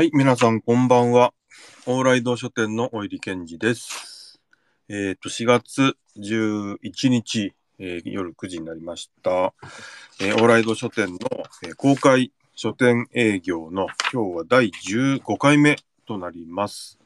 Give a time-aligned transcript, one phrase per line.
[0.00, 1.34] はい、皆さんこんばんは。
[1.84, 4.40] オーライド書店のおいりけんじです。
[4.88, 9.52] えっ、と、4月11日、えー夜9時になりました。
[10.18, 11.18] えーオーライド書店の、
[11.64, 15.76] えー公開書店営業の今日は第15回目
[16.06, 16.98] となります。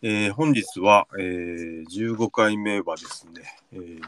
[0.00, 3.42] え本日は、え15回目はですね、
[3.72, 4.00] え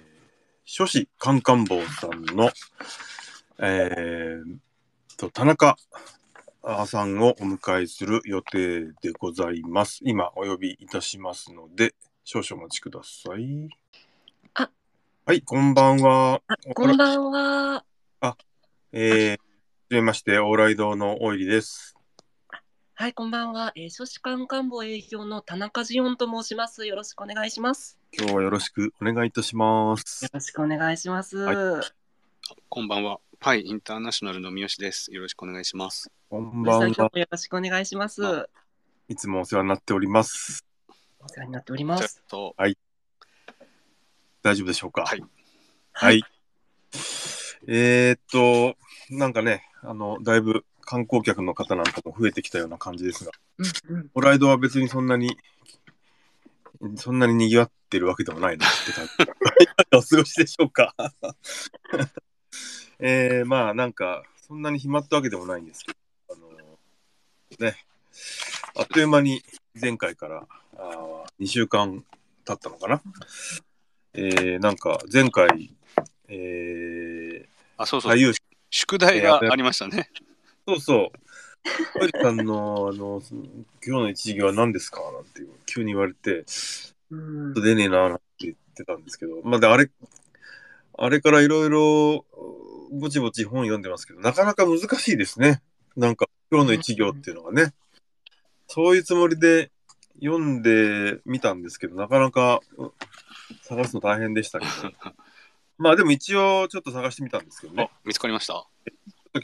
[0.65, 2.53] 書士カンカン坊さんの、
[3.59, 4.59] えー
[5.17, 5.77] と、田中
[6.87, 9.99] さんをお迎えする予定でございます。
[10.03, 13.69] 今お呼びいたしますので、少々お待ちください。
[14.55, 14.71] あ
[15.27, 16.41] はい、こんばんは。
[16.75, 17.85] こんばんは。
[18.93, 19.37] えー、は
[19.91, 21.97] じめまして、オーライドのおいりです。
[22.95, 23.73] はい、こんばんは。
[23.75, 26.87] えー、書士官官房営業の田中ジオンと申します。
[26.87, 27.99] よろしくお願いします。
[28.17, 30.31] 今日はよろしくお願いいたしますよ。
[30.33, 31.39] ろしくお願いします。
[31.39, 31.83] は
[32.69, 33.21] こんばんは。
[33.39, 35.13] パイインターナショナルの三好です。
[35.13, 36.11] よろしくお願いします。
[36.29, 36.87] こんばんは。
[36.87, 38.25] 今日もよろしくお願いします。
[38.25, 38.47] あ
[39.09, 40.65] いつもお世話になっております。
[41.21, 42.23] お世話になっておりまちょっす。
[42.29, 42.55] と、
[44.43, 45.05] 大丈夫でしょうか？
[45.05, 45.25] はい。
[45.93, 46.23] はい。
[47.69, 48.77] えー、っと、
[49.11, 54.23] なんかね、あの、だいぶ観光客の方なんかも増えてきたような感じですが、うんうん。
[54.23, 55.37] ライドは別にそんなに、
[56.97, 59.13] そんなに賑わってるわけでもないなって感じ。
[59.63, 60.95] いかがお過ごしでしょうか？
[62.99, 66.49] えー、まあなんか、そんなに暇ってわけでもないんですけど、あの
[67.67, 67.77] ね、
[68.77, 69.43] あっという間に
[69.81, 72.05] 前回からあ2週間
[72.45, 73.03] 経ったのかな？
[74.15, 75.73] えー、なんか前回、
[76.29, 78.33] えあ、そうー、そう、俳優
[78.71, 80.11] 宿題がありましたね。
[80.69, 81.19] そうそう。
[81.99, 83.31] トイレさんの、あの、今
[83.83, 85.01] 日の一時は何ですか？
[85.13, 86.45] なんて急に言われて、
[87.11, 89.91] うん出ねえなーなんて言ってたんですけど、まあ、であれ、
[91.05, 92.25] あれからいろいろ、
[92.93, 95.61] ぼちぼち本読んでますけど、なかなか難しいですね。
[95.97, 97.75] なんか、今日の一行っていうのがね。
[98.69, 99.73] そういうつもりで
[100.23, 102.93] 読んでみたんですけど、なかなかう
[103.63, 104.93] 探すの大変でしたけど。
[105.77, 108.65] まあでも一応ちょっと探してみたんですけどねあ。、見つかりました？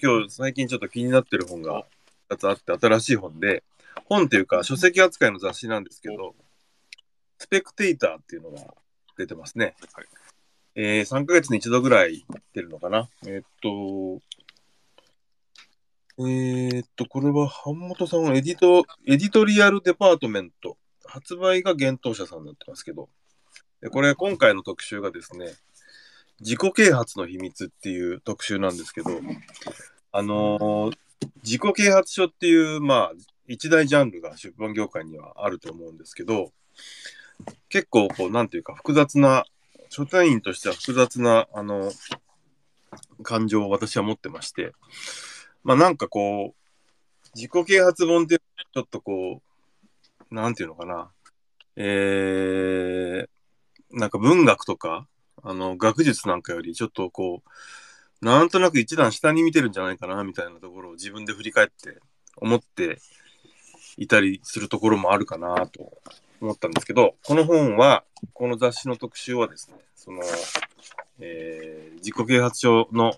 [0.01, 1.85] 今日最近ちょっと気になってる本が
[2.29, 3.65] 2つあって新しい本で
[4.05, 6.37] 本っていうか書籍扱いの雑誌なんですけど
[7.39, 8.75] スペクテーターっていうのが
[9.17, 10.07] 出てますね、はい
[10.81, 12.25] えー3ヶ月に一度ぐらい
[12.55, 13.09] 出るのかな。
[13.27, 14.23] えーっと
[16.21, 20.77] えーっとこれは版元さんはエディトエディトリアルデパートメント。
[21.05, 23.09] 発売が幻冬舎さんになってますけど。
[23.81, 25.47] でこれ今回の特集がですね
[26.41, 29.11] 自己啓発の秘密っていう特集なんですけど
[30.13, 30.93] あの
[31.43, 33.13] 自己啓発書っていう、まあ、
[33.47, 36.53] 一大ジャンルが出版業界にはあると思うんですけど、
[37.69, 39.45] 結構、こう、なんていうか、複雑な、
[39.89, 41.91] 書店員としては複雑な、あの、
[43.23, 44.73] 感情を私は持ってまして、
[45.65, 49.43] まあ、なんかこう、自己啓発本って、ちょっとこ
[50.31, 51.11] う、なんていうのかな、
[51.77, 53.29] えー、
[53.91, 55.07] なんか文学とか、
[55.43, 61.99] あの、学術なんかより、ちょっとこう、なんとなく一段下に見てるんじゃないかなみたいなところを自分で振り返って
[62.37, 62.99] 思って
[63.97, 66.01] いたりするところもあるかなと。
[66.41, 70.23] 思ったんですけど、この本は、この雑誌の特集はですね、その、
[71.21, 73.15] えー自己啓発書の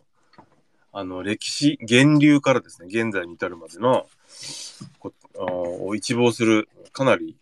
[0.93, 4.07] あの歴史、源流からですね、現在に至るまでの
[4.99, 7.37] こを一望するかなり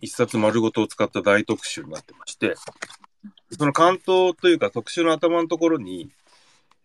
[0.00, 2.54] 一冊丸ごとを使った大特集になってまして、
[3.50, 6.08] その関東というか特集の頭のところに、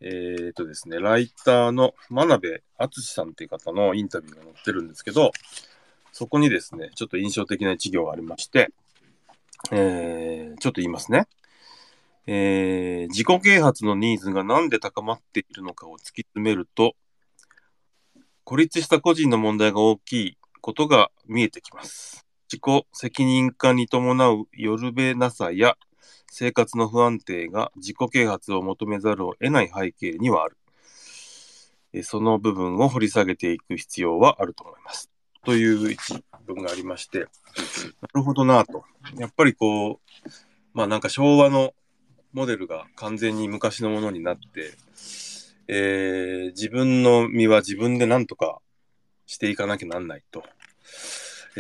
[0.02, 5.32] えっ、とですね、ライターの真鍋敦さんっていう方のインタビューが載ってるんですけど、
[6.12, 8.72] そこにですね、ちょっと印象的な一行がありまして、
[9.72, 11.28] えーちょっと言いますね。
[12.28, 16.96] えー自己啓発のニーズが何で高まっているのかを突き詰めると、
[18.44, 22.26] 孤立した個人の問題が大きいことが見えてきます。
[22.52, 25.78] 自己責任化に伴うよるべなさや
[26.32, 30.58] 生活の不安定が自己啓発を求めざるを得ない背景にはある。
[32.04, 35.10] その部分を掘り下げていく必要はあると思います。
[35.46, 37.26] という一文がありまして、な
[38.16, 38.84] るほどなと。
[39.18, 40.30] やっぱりこう、
[40.74, 41.74] まあなんか昭和の
[42.34, 44.74] モデルが完全に昔のものになって、
[45.68, 48.60] えー自分の身は自分で何とか
[49.28, 50.44] していかなきゃなんないと。
[51.56, 51.60] え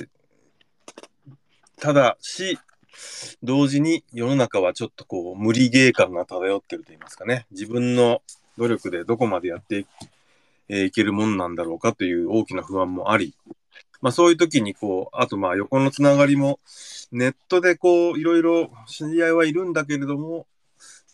[0.00, 0.08] ー
[1.78, 2.58] ただし、
[3.42, 7.46] 同時に世の中はちょっとこう無理ゲー感が漂ってると言いますかね。
[7.50, 8.22] 自分の
[8.56, 9.86] 努力でどこまでやってい,、
[10.68, 13.34] えーいけるもんなんだろうかという大きな不安もあり、
[14.00, 16.60] まあそういう時にこう、あとまあ横のつながりも、
[17.12, 20.46] ネットでこういろいろ知り合いはいるんだけれども、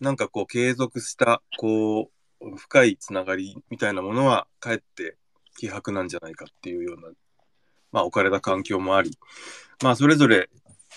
[0.00, 2.10] なんかこう継続したこ
[2.40, 5.16] う深いつながりみたいなものはかえって
[5.56, 7.08] 希薄なんじゃないかっていうような、
[7.92, 9.16] まあ、置かれた環境もあり、
[9.82, 10.50] まあ、それぞれ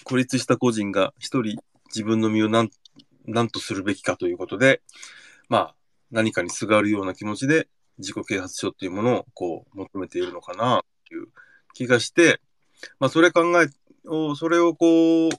[0.04, 1.57] 孤立した個人が一人
[1.88, 2.69] 自分の身を何
[3.28, 4.81] 何とするべきかということで、
[5.50, 5.75] まあ、
[6.12, 11.27] 何かにすがるような気持ちで自己啓発書っていうものをこう求めているのかなという
[11.74, 12.42] 気がして、
[13.00, 13.68] まあ、それ考え
[14.07, 15.31] をそれをこう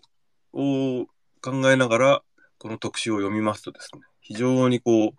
[0.52, 1.06] を
[1.42, 2.22] 考えながら
[2.58, 5.10] この特集を読みますとですね非常にこう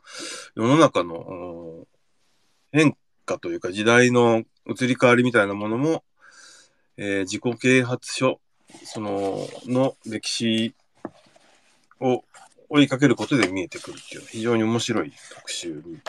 [0.55, 1.85] 世の中の
[2.71, 6.03] 変化というか時代の移り変わりみたいなものも、
[6.97, 8.39] えー自己啓発書
[8.83, 10.73] そのの歴史
[12.01, 12.23] を
[12.69, 15.99] 追いかけることで見えてくるっていう非常に面白い特集に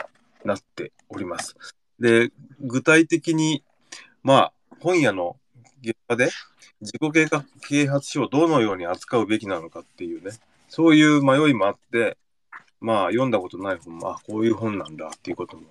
[0.45, 1.55] なっております。
[1.99, 2.31] で
[2.61, 3.63] 具体的に
[4.23, 5.37] まあ本屋の
[5.81, 6.29] 現場で
[6.81, 10.31] 自己啓発啓発書をどのように扱うべきなのかっていうね
[10.69, 12.17] そういう迷いもあって
[12.79, 15.63] まあ読んだことない本もあこういう本なんだっていうことも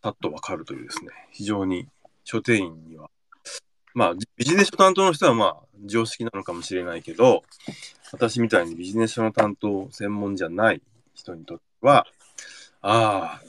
[0.00, 1.86] パッとわかるというですね非常に
[2.24, 3.10] 書店員には
[3.94, 7.42] まあビジネス書担当の人はまあ常識なのかもしれないけど
[8.12, 10.80] 私みたいにビジネス書の担当専門じゃない
[11.14, 12.06] 人にとっては
[12.80, 13.42] ああ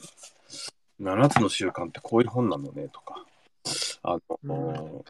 [1.00, 3.24] 7つの習慣ってこういう本なのねとか。
[4.02, 5.04] あの、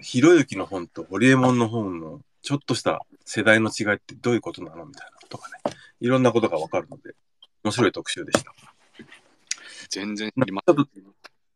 [0.00, 5.74] ひろゆきの本とホリエモンの本のちょっとした世代の違いってどういうことなのみたいなとかね。
[6.00, 7.14] いろんなことがわかるので
[7.64, 8.52] 面白い特集でした。
[9.90, 10.86] 全然まちょっと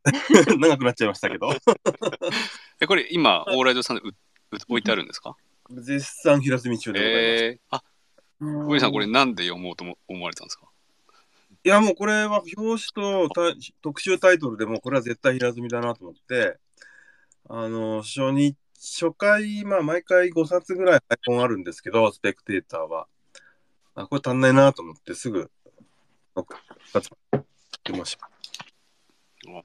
[0.59, 1.50] 長くなっちゃいましたけど。
[2.81, 4.15] え、これ今、オーライドさんでうう
[4.69, 5.37] 置いてあるんですか？
[5.71, 7.44] 絶賛平積み中でございます。
[7.44, 7.85] えー、あ、
[8.65, 10.67] 小栗さん、これなんで読もうとも思われたんですか？
[11.64, 16.59] いやもうこれは表紙とた特集タイトルでもこれは絶対平積みだなと思って
[17.49, 23.06] あの初日初回まあ毎回5冊ぐらい本あるんですけどスペクテーターは。
[23.94, 25.50] あこれ足んないなと思ってすぐ
[26.35, 27.11] 2つ
[27.85, 28.31] 出ました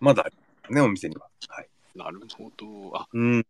[0.02, 0.30] まだ
[0.70, 1.28] ねお店には。
[1.48, 1.68] はい。
[1.96, 2.98] なるほど。
[2.98, 3.46] あ、うん。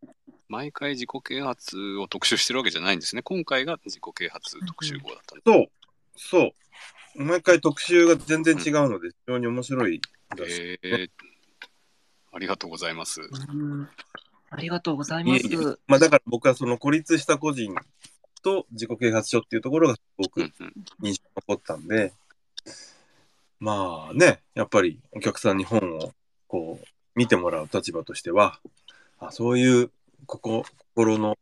[0.48, 3.22] 毎回自己啓発を特集してるわけじゃないんですね。
[3.22, 5.68] 今回が自己啓発特集号だったんでそう。
[6.16, 6.52] そう
[7.18, 10.00] 毎回特集が全然違うので非常に面白い
[10.38, 10.50] らし。
[10.52, 11.10] いえー、
[12.32, 13.22] ありがとうございます。
[13.22, 13.90] うん。
[14.52, 15.48] ありがとうございます。
[15.48, 15.76] いえいえ。
[15.88, 17.74] まあだから僕はその孤立した個人
[18.44, 20.66] と自己啓発書っていうところがすごく印象
[21.00, 21.18] に
[21.48, 22.14] 残ったんで、
[23.60, 26.12] まあね、やっぱりお客さんに本を
[26.48, 26.86] こう
[27.16, 28.60] 見てもらう立場としては、
[29.20, 29.90] あそういう
[30.28, 31.36] ここ心の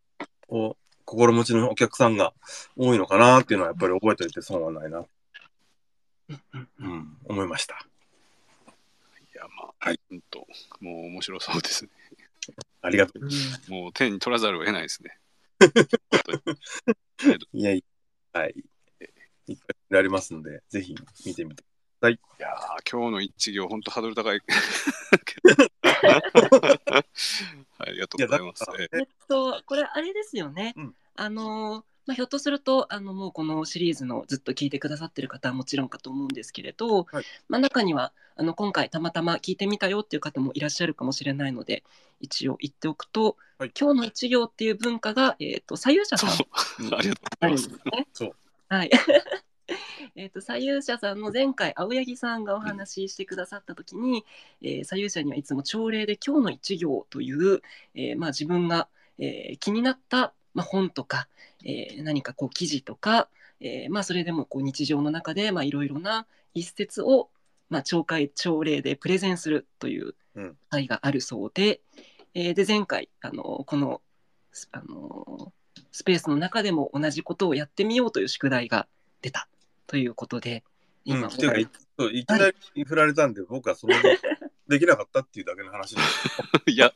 [0.48, 2.32] を心持ちのお客さんが
[2.78, 5.06] 多いのかなっていうのはやっぱり覚えておいて損はないな、うん
[6.30, 7.76] うんうん、思いました。
[7.76, 8.74] い
[9.36, 10.48] や、まあ、はいほんと、
[10.80, 11.90] もう面白そうですね。
[12.82, 13.24] ありがとう。
[13.24, 13.30] うん
[13.74, 15.18] もう手に取らざるを得ないですね。
[17.54, 17.84] いやい
[18.34, 18.56] や、はい。
[19.48, 19.58] いっ
[19.90, 20.96] ぱいありますので、ぜひ
[21.26, 21.64] 見てみて。
[22.08, 24.40] いやー、今日の一行、本当ハードル高い。
[27.80, 28.64] ありがとうございます。
[28.92, 30.74] えっと、これあれですよね。
[30.76, 41.84] うんあのーまあ、ひょっとするとあのもうこのシリーズのずっと聞いてくださってる方はもちろんかと思うんですけれど、はいまあ、中にはあの今回たまたま聞いてみたよっていう方もいらっしゃるかもしれないので
[42.20, 46.34] 一応言っておくと、はい今日の一行っていう文化が、えー、と左右者そさ
[46.80, 47.70] う、んありがとうあございます。
[47.70, 48.08] るんですね。
[48.14, 48.36] そう
[48.68, 48.92] はい。
[50.16, 54.26] えっと左右者さんの前回青柳さんがお話ししてくださった時に、
[54.62, 57.62] えー左右者にはいつも朝礼で今日の一行という、
[57.96, 58.88] えーまあ、自分が、
[59.20, 61.28] えー気になった、まあ、本とか、
[61.64, 63.28] えー何かこう記事とか、
[63.60, 67.30] えーまあ、それでもこう日常の中でまあいろいろな一節を、
[67.70, 70.58] まあ、朝会朝礼でプレゼンするといううん。
[70.70, 71.82] 会があるそうで,、
[72.34, 74.02] えーで前回あのこの
[74.52, 75.54] スあの
[75.92, 78.88] スペースの中でも同じことをやってみようという宿題が
[79.22, 79.48] 出た
[79.88, 80.64] ということで
[81.06, 81.68] うん、今、うかい
[82.12, 83.94] いきなり振られたんで、僕はその
[84.68, 86.30] できなかったっていうだけの話です。
[86.68, 86.94] いや、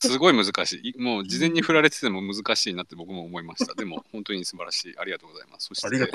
[0.00, 1.00] すごい難しい。
[1.00, 3.74] もう事前に振られてても難しいなって僕も思いました。
[3.74, 4.94] でも本当に素晴らしい。
[4.98, 5.66] ありがとうございます。
[5.66, 6.12] そして。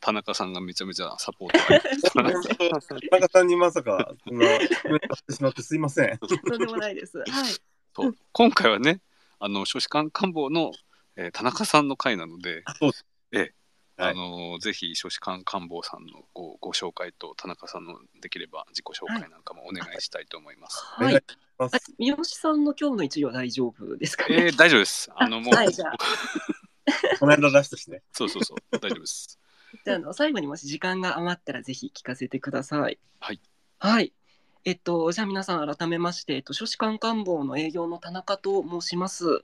[0.00, 1.58] 田中さんがめちゃめちゃサポート。
[2.12, 4.14] 田中さんにまさか、
[5.26, 6.18] てしまってすいません。
[6.18, 7.18] とんでもないです。
[7.18, 7.28] はい。
[7.96, 9.00] そう今回はね、
[9.40, 10.72] あの少子官官房の、
[11.16, 12.62] えー田中さんの会なので、
[14.00, 20.84] あのぜひ少子官官房さんのごご紹介と田中さんのできれば自己紹介なんかもお願いしたいと思います。
[20.84, 21.06] はい。
[21.06, 24.36] お願いしま三好さんの今日の一行大丈夫ですかね？
[24.36, 25.10] えー、大丈夫です。
[25.16, 25.92] あのもう、はいじゃあ
[27.18, 28.02] この間出したしね。
[28.12, 29.38] そうそうそう、大丈夫です。
[29.84, 32.98] じゃああの最後にもし時間が余ったらぜひ聞かせてください。
[33.20, 33.40] はい。
[33.78, 34.12] はい。
[34.64, 39.42] えっと、じゃあ皆さん改めまして、えっと、書士官官房の営業の田中と申します。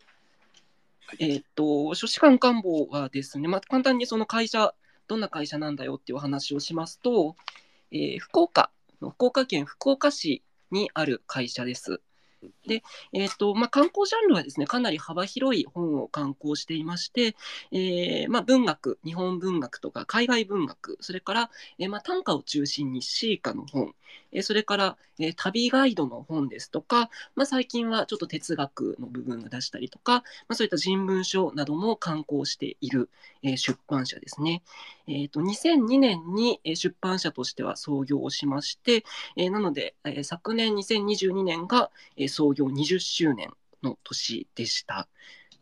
[1.18, 4.75] えっと、書士官官房はですね、まあ、簡単にその会社、
[5.06, 7.37] どんな会社なんだよっていうお話をしますと、
[7.90, 8.71] えー福岡
[9.02, 10.42] の福岡県福岡市
[10.75, 12.02] にある会社です。
[12.66, 17.37] で、えーとまあ、観光ジャンルはですねかなり幅広い本を刊行していまして、
[17.73, 23.94] えーまあ、文学日本文学とか海外文学それから、えーまあ、短歌を中心に詩歌の本、
[24.33, 33.09] えーそれから、えー旅ガイドの本ですとか、まあ、最近はちょっと哲学の部分を出したりとか、まあ、そういった人文書なども刊行している、
[33.42, 34.62] えー出版社ですね。
[35.06, 39.04] えー、と2002年に出版社としては創業をしまして、
[39.37, 43.50] えーなので、えー昨年2022年が、えー創業20周年
[43.82, 45.08] の年でした。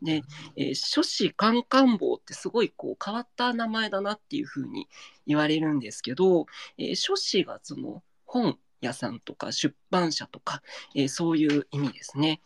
[0.03, 0.23] で、
[0.57, 4.89] えー書士カンカン坊ってすごいこう変わった名前だなっていうふうに
[5.27, 6.47] 言われるんですけど、
[6.79, 10.63] えー書士がその本屋さんとか出版社とか、
[10.95, 12.41] えーそういう意味ですね。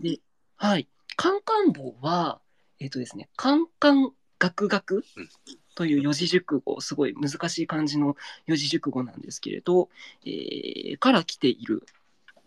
[0.00, 0.20] で、
[0.56, 0.88] はい。
[1.16, 2.40] カンカン坊は、
[2.80, 5.28] えっ、とですね、カンカンガクガクうん
[5.74, 8.16] という四字熟語、すごい難しい漢字の
[8.46, 9.88] 四字熟語なんですけれど、
[10.24, 11.86] えーから来ている。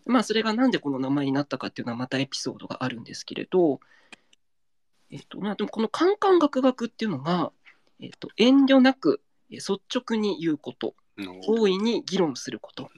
[0.06, 3.80] まあ、それがなんでこの名前になったかっていうのはまたエピソードがあるんですけれど、
[5.10, 7.52] えっ、と、まあ、でもこのカンカンガクガクっていうのが、
[8.00, 9.20] えっ、と、遠慮なく、
[9.50, 12.90] えー率直に言うこと、うん大いに議論すること。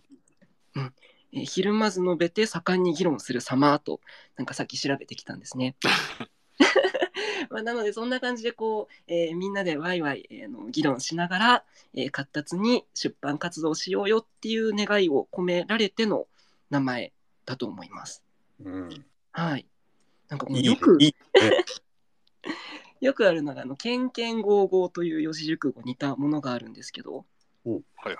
[0.75, 0.93] うん
[1.33, 4.00] えーひるまず述べて盛んに議論する様と
[4.37, 5.77] なんかさっき調べてきたんですね。
[7.50, 16.27] まあ、なのでそんな感じでこう、えーみんなでワイワイ、えーの議論しながら、えー活発に出版活動しようよっていう願いを込められての
[16.71, 17.13] 名前
[17.45, 18.23] だと思います。
[18.63, 19.67] うん、はい。
[20.29, 20.99] なんかよく
[23.01, 27.25] よくあるのがあの「けんけんごうごう」という四字熟語似たものがあるんですけど
[27.65, 28.17] はいはい。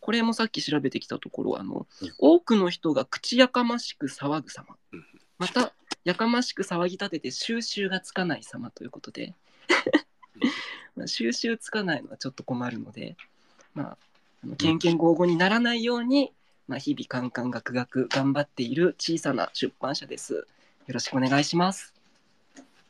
[0.00, 2.14] これもさっき調べてきたところあの、うん。
[2.18, 4.76] 多くの人が口やかましく騒ぐ様。
[4.92, 5.04] うん。
[5.38, 5.72] また
[6.04, 9.34] やかましく騒ぎ立てて収集がつかない様ということで。
[10.94, 13.16] まあ収集つかないのはちょっと困るので
[13.72, 13.98] まあ
[14.44, 14.78] あのけん。
[14.78, 16.32] けんごうごうにならないように、
[16.66, 20.44] まあ、日々カンカンガクガク頑張っている小さな出版社ですよ
[20.88, 21.94] ろしくお願いします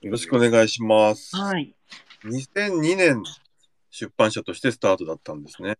[0.00, 1.34] よろしくお願いします。
[1.34, 1.74] はい
[2.24, 3.22] 2002年
[3.90, 5.78] 出版社としてスタートだったんですね。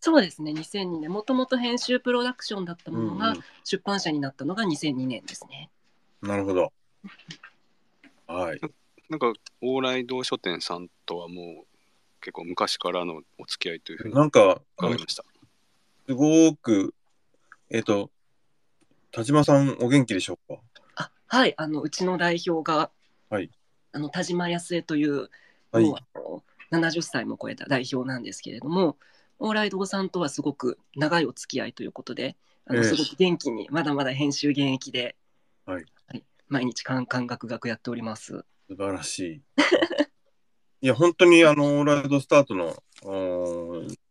[0.00, 5.68] そうですね2002年もともと編集プロダクションだったものがうん出版社になったのが2002年ですね、
[6.22, 6.72] なるほど。
[8.26, 8.60] はい。
[9.08, 9.32] なんか、
[9.62, 11.66] 往来堂書店さんとはもう
[12.20, 15.24] 結構昔からのお付き合いというふうになんか、あの伺いました。
[16.06, 16.94] すごく、
[17.70, 18.10] えっ、と、
[19.12, 20.60] 田島さんお元気でしょうか？
[20.96, 22.90] あはいあのうちの代表が、
[23.28, 23.50] はい。
[23.92, 25.30] あの田島康江という、
[25.72, 25.84] はい。
[25.84, 28.96] もうあの70歳も超えた代表なんですけれども
[29.40, 32.36] 往来堂さんとはすごく長いお付き合いということで
[32.66, 32.84] あのええ。
[32.84, 35.16] すごく元気にまだまだ編集現役で、
[35.66, 35.84] はい。
[36.48, 38.44] 毎日カンカンガクガクやっております。
[38.68, 39.42] 素晴らしい。
[40.82, 42.74] いや、本当に、あの、オーライドスタートの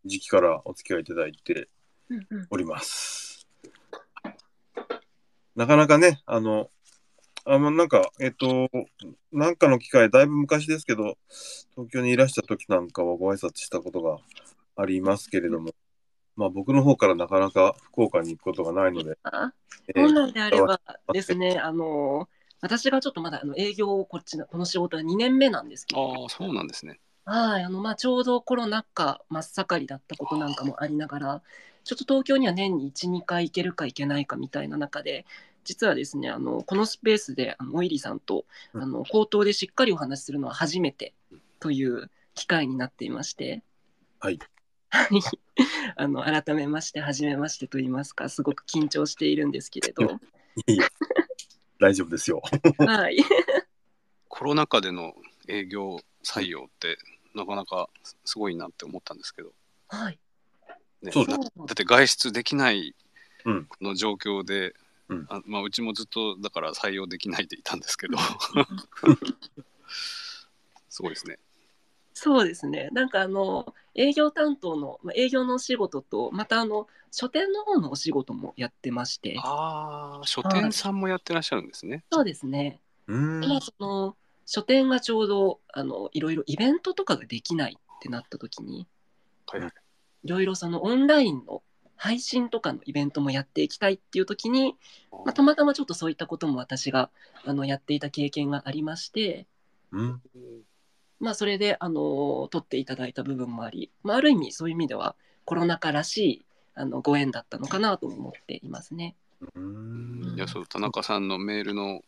[0.06, 1.68] 時期からお付き合いいただいて
[2.50, 3.29] おります。
[5.60, 6.70] なかなかね、あの、
[7.44, 8.70] あの、なんか、えっ、と、
[9.34, 11.18] なんかの機会、だいぶ昔ですけど、
[11.76, 14.20] 東京にいらした時なんかはご挨拶したことが
[14.78, 15.72] ありますけれども、
[16.38, 19.52] まあ僕の方からなかなか福岡に行くことがないので、あ
[19.90, 20.80] えー本来であれば
[21.12, 22.30] ですね、あの
[22.62, 27.02] 私がちょっとまだあの営業をこっちのこの仕事は2年目なんですけど、ああ、そうなんですね。
[27.26, 31.42] はい、あのまあちょうどコロナ禍真っ盛りだったことなんかもありながら、
[31.84, 35.26] ちょっと東京には年に1、2回行けるか行けないかみたいな中で、
[35.70, 41.14] 実はですね、あのこのスペースであのオイリーさんとうんあの口頭でしっかりお話しするのは初めて
[41.60, 43.62] という機会になっていまして、
[44.20, 44.40] はい。
[44.90, 45.10] はい
[45.96, 50.20] あの改めまして、初めましてと言いますか、すごく緊張しているんですけれど、
[50.66, 50.88] いや
[51.80, 52.42] 大丈夫ですよ。
[52.80, 53.18] はい。
[54.28, 55.14] コロナ禍での
[55.48, 56.98] 営業採用って
[57.36, 57.90] なかなか
[58.26, 59.54] すごいなって思ったんですけど、
[59.90, 60.18] はい。
[61.04, 62.96] ねそうなだって外出できない
[63.82, 64.74] の状況で、
[65.10, 68.18] うんあまあ、うちもずっとだから採用できないでいたんですけど
[70.88, 71.40] すごいですね。
[72.14, 72.90] そうですね。
[72.92, 82.04] なんかあの営業担当のまあ営業のお仕事とまたあの書店の方のお仕事もやってまして、ああ書店さんもやってらっしゃるんですね。
[82.12, 82.82] そうですね。
[83.08, 83.40] うーん。
[83.40, 88.88] まあその書店がちょうどあのいろいろイベントとかができないってなった時に、
[89.48, 89.72] はいはい
[90.24, 91.64] いろいろそのオンラインの
[92.02, 94.78] 配信とかのイベントもやっていきたいっていう時に、
[95.12, 97.10] まあ、たまたまちょっとそういったことも私が
[97.46, 99.48] あのやっていた経験がありまして、
[99.92, 100.22] うん。
[101.20, 109.18] まあ、それで、あの取っていただいた部分もあり、まあ、ある意味そういう意味ではコロナ禍らしいあのご縁だったのかなと思っていますね。
[109.56, 110.36] うーん。
[110.38, 112.02] いやそう田中さんのメールの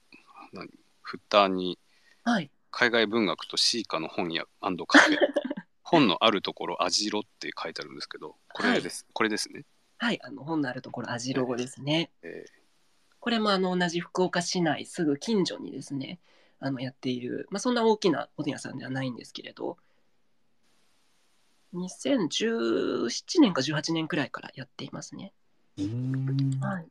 [0.53, 0.69] 何
[1.01, 1.77] フッターに
[2.23, 5.17] はい、海外文学とシーカの本屋カフェ。
[5.83, 9.65] 本のあるところ網代って書いてあるんですけどこれです、これですね。
[10.01, 12.09] はい、あの本のあるところ、網代ですね。
[12.23, 12.45] え
[13.19, 16.19] これもあの同じ福岡市内すぐ近所にですね、
[16.59, 19.77] あのやっている、まあ、そんな大きな本屋さんではないんですけれど、
[21.75, 25.33] 2017年か18年くらいからやっていますね。
[25.77, 26.87] うんはい、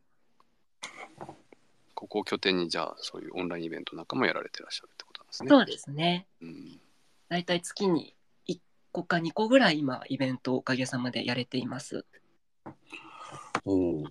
[1.96, 5.48] ここを拠点にじゃあそういうオンラインイベントなんかもやられてらっしゃるってことなんですね。
[5.48, 6.28] そうですね。
[6.40, 6.80] うん
[7.28, 8.14] だいたい月に
[8.46, 8.60] 1
[8.92, 12.06] 個か2個ぐらい今、イベントをおかげさまでやれています。
[13.64, 14.04] おお。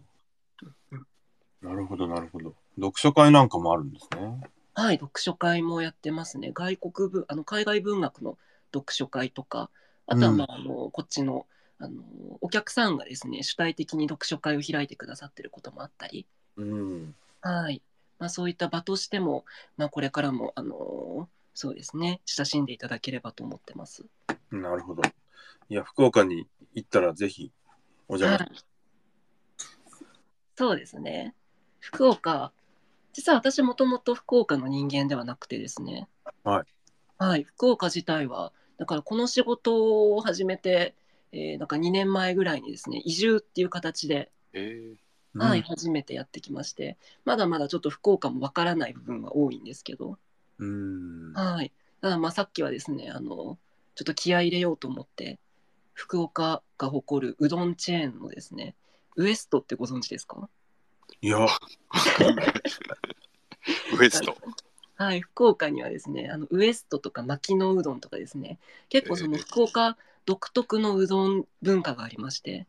[1.62, 2.56] なるほど、なるほど。
[2.76, 4.42] 読書会なんかもあるんですね。
[4.74, 6.52] はい、読書会もやってますね。
[6.54, 8.38] 外国文、あの海外文学の
[8.74, 9.70] 読書会とか、
[10.08, 11.46] あとは、まあ、あのこっちの
[11.80, 12.02] あの
[12.42, 16.26] お客さんがですね、主体的に読書会を開いてくださってることもあったり、
[16.58, 17.16] うん。
[17.42, 17.82] はい。
[18.20, 19.46] まあ、そういった場としても、
[19.78, 24.06] まあ、これからも、あのそうですね、親しんでいただければと思ってます。
[24.52, 25.02] なるほど。
[25.70, 27.52] いや、福岡に行ったらぜひ
[28.10, 28.52] お邪魔はい。
[30.56, 31.34] そうですね。
[31.80, 32.52] 福岡、
[33.14, 36.08] 実は私もともと福岡の人間ではなくてですね。
[36.44, 36.66] はい。
[37.18, 40.96] はい、福岡自体は、だからこの仕事を始めて、
[41.32, 44.96] えーなんか2年前ぐらいにですね、移住っていう形で、えー
[45.38, 50.18] はい、初めてやってきまして、まだまだちょっと福岡もわからない部分は多いんですけど、
[50.60, 51.34] うん。
[51.34, 51.72] はい。
[52.02, 53.58] ただまあさっきはですね、あの、
[53.96, 55.40] ちょっと気合い入れようと思って、
[56.00, 58.74] 福岡が誇るうどんチェーンのですね、
[59.18, 60.48] ウエストってご存知ですか？
[61.22, 61.40] いや、
[64.00, 64.34] ウエスト。
[64.96, 72.66] はい、福岡にはですね、あのウエストとか牧野うどんとかですね、結構そのええ福岡独特のうどん文化がありまして、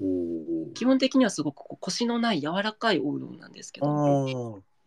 [0.00, 0.70] おお。
[0.72, 3.94] 基本的にはすごくこうコシのない柔らかいおうどんなんですけあど、あ。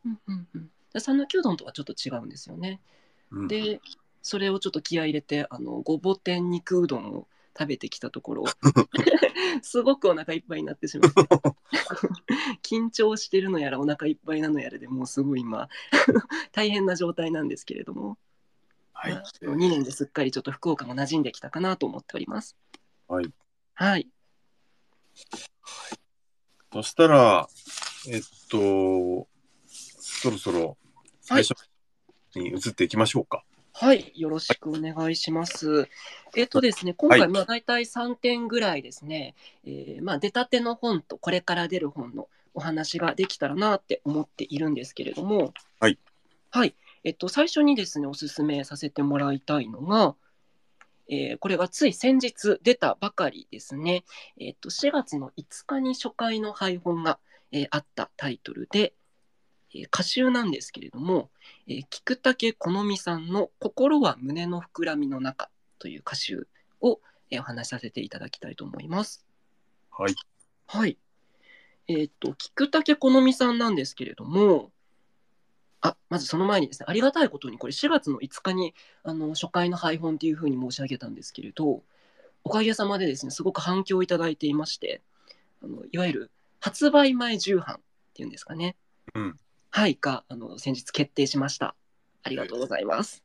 [0.05, 2.81] うんうんうん、で讃岐うどんとはちょっと違うんですよね。
[3.29, 3.79] うん、で、
[4.23, 8.43] それをちょっと気合い入れて、あのごぼ天肉うどんを食べてきたところ、
[9.61, 11.21] すごくお腹いっぱいになってしまって、
[12.61, 15.69] 緊張してるのやらお腹いっぱいなのやらでもうすごい今、
[16.51, 18.17] 大変な状態なんですけれども、
[18.93, 19.13] はい。
[19.41, 22.55] 2年ですっかりちょっと福岡も馴染んできたかなと思っております。
[23.07, 23.25] はい。
[23.73, 24.07] はい。
[26.71, 27.47] そしたら、
[28.07, 29.27] えっと、
[29.67, 30.77] そろそろ
[31.21, 31.53] 最初
[32.35, 33.37] に移っていきましょうか。
[33.37, 33.52] はい、
[34.13, 35.89] よろしくお願いします。
[36.35, 45.97] えっとですね、今回、まあ大体3点ぐらいですね、えーまあ出たての本とこれから出る本のお話ができたらなって思っているんですけれども、はい。
[46.51, 46.75] はい。
[47.03, 50.15] えっと、最初にですね、おすすめさせてもらいたいのが、
[51.09, 54.03] えーこれがつい先日出たばかりですね、
[54.39, 57.19] えっと、4月の5日に初回の配本が、
[57.51, 58.93] えーあったタイトルで、
[59.73, 61.29] えー歌集なんですけれども、
[61.67, 66.47] えー菊竹好美さんの「心は胸の膨らみの中」という歌集
[66.81, 69.25] を、えーお話しさせていただきたいと思います。
[69.91, 70.15] はい。
[70.67, 70.97] はい。
[71.87, 74.71] えーっと、菊竹好美さんなんですけれども、
[75.81, 81.83] あ、まずその前にですね、ありがたいことに、これ4月の5日にあの初回の配本というふうに申し上げたんですけれど、
[82.45, 85.01] おかげさまでですね、すごく反響をいただいていまして、
[85.61, 87.79] あのいわゆる発売前重版っ
[88.13, 88.75] ていうんですかね。
[89.13, 89.39] うん
[89.75, 91.73] はい、があの先日決定しました。
[92.21, 93.23] ありがとうございます。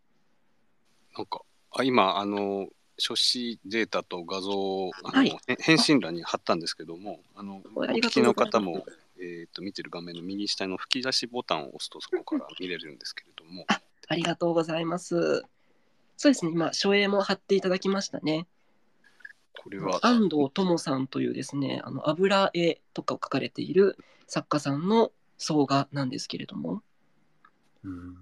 [1.15, 8.87] なんか、あ今、あの、書誌データと画像をあの、はいへ返信欄に貼ったんですけども、あの、お聞きの方も、
[9.21, 13.67] えー、と見てる画面の右下の吹き出しボタンを押すとそこから見れるんですけれども、
[14.09, 15.43] ありがとうございます。
[16.17, 18.47] そうですね、今、書影も貼っていただきましたね。
[19.63, 26.83] これは、安藤智さんというですね、あの油絵とかを描かれている作家さんの総画なんですけれども、
[27.85, 28.17] うん。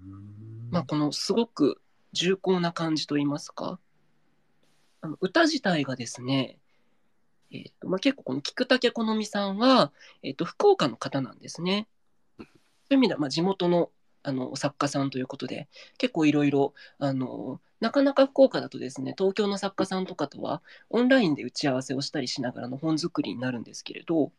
[0.71, 1.81] まあ、このすごく
[2.13, 3.79] 重厚な感じといいますか、
[5.01, 6.57] あの歌自体がですね、
[7.51, 11.87] えーとまあ、結構この菊竹好美さんは、えー、と福岡の方なんですね。
[12.37, 12.47] そうい
[12.91, 13.89] う意味ではまあ地元の
[14.23, 24.33] あの作家さんということで結構いろいろあのなかなか福岡だとですね東京の作家さんとかとはオンラインで打ち合わせをしたりしながらの本作りになるんですけれど、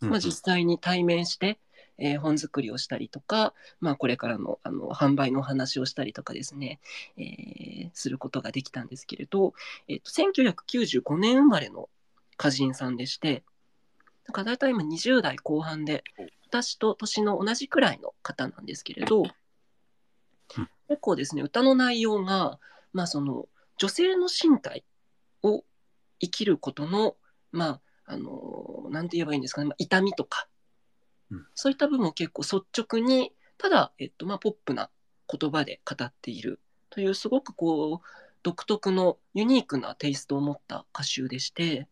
[0.00, 1.58] まあ、実際に対面して、
[1.98, 6.80] えー本作りをしたりとか、まあ、これからのあの販売のお話をしたりとかですね、
[7.16, 9.54] えーすることができたんですけれど、
[9.88, 11.88] えっと1995年生まれの
[12.38, 13.44] 歌人さんでして
[14.26, 16.02] だから大体今20代後半で
[16.48, 19.24] 私と年の同じくらいの方なんですけれど、
[20.88, 22.58] 結構ですね歌の内容が、
[22.92, 23.46] まあ、その
[23.78, 24.84] 女性の身体
[25.42, 25.64] を
[26.20, 27.16] 生きることの
[27.52, 30.46] まああのなんて言えばいいんですかね、まあ、痛みとか、
[31.30, 34.90] うんそういった部分を結構率直にただ、えっとまあ、ポップな
[35.32, 36.60] 言葉で語っている
[36.90, 38.06] というすごくこう
[38.42, 41.86] 独特のユニークなテイストを持った歌集でして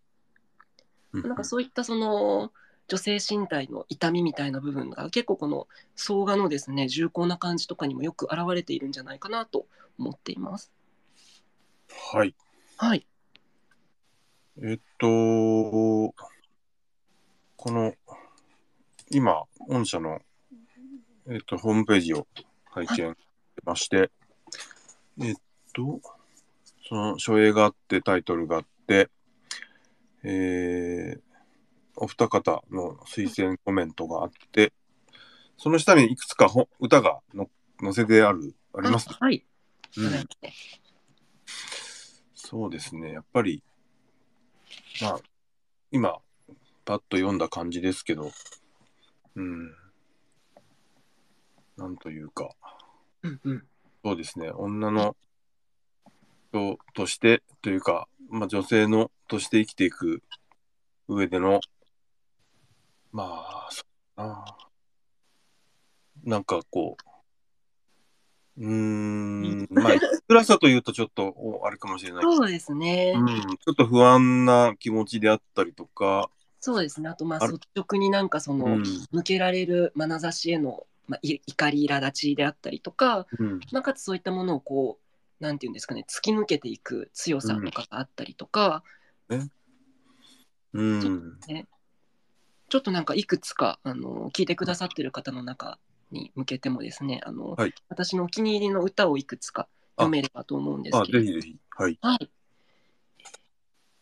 [1.12, 2.52] うんなんかそういったその
[2.88, 9.66] 女性身体の痛みみたいな部分が結構この総画のですね重厚な感じとかにもよく現れているんじゃないかなと
[9.98, 10.72] 思っています。
[12.12, 12.34] はい。
[12.76, 13.06] はい。
[14.60, 16.14] えっと、こ
[17.70, 17.94] の、
[19.12, 20.20] 今、御社の、
[21.28, 22.26] えっと、ホームページを
[22.70, 23.16] 拝見し
[23.64, 24.10] まして、
[25.20, 25.34] えっ
[25.74, 26.00] と、
[26.88, 29.10] その、書影があって、タイトルがあって、
[30.22, 31.20] えー、
[31.96, 34.72] お二方の推薦コメントがあって、
[35.58, 39.08] その下にいくつかほ歌がの載せてある、あります？
[39.10, 39.44] あはい。
[39.98, 40.26] うんはい
[42.34, 43.62] そうですね、やっぱり、
[45.00, 45.20] まあ、
[45.90, 46.18] 今、
[46.84, 48.30] パッと読んだ感じですけど、
[49.36, 49.74] うん、
[51.76, 52.50] なんというか、
[53.22, 53.66] うんうん。
[54.04, 55.16] そうですね、女の
[56.52, 60.22] 人としてというか、まあ、女性のとして生きていく
[61.08, 61.60] 上での、
[63.12, 64.44] まあ、そうだな。
[66.24, 66.96] なんかこ
[68.56, 69.92] う、うーん、まあ、
[70.28, 73.14] 辛さというとちょっとおあれかもしれないそうですね。
[73.16, 76.30] うん、ちょっと不安な気持ちであったりとか、
[76.64, 77.08] そうですね。
[77.08, 78.82] あとまあ率直になんかその、うん。
[79.10, 83.60] 向けられる眼差しへの、まあ、い怒り苛立ちであったりとか、うん。
[83.72, 84.98] まあ、かつそういったものをこ
[85.40, 88.84] うなんていうんですかね突き抜けていく強さとかがあったりとか、
[89.28, 89.50] うん、
[92.68, 95.78] ちょっとなんかいくつかあの聞いてくださってる方の中
[96.12, 97.74] に向けてもですねあの、はい。
[97.88, 101.98] 私のお気に入りの歌をいくつか読めればと思うんですあ、けれどぜひぜひ、はい。
[102.00, 102.30] はい。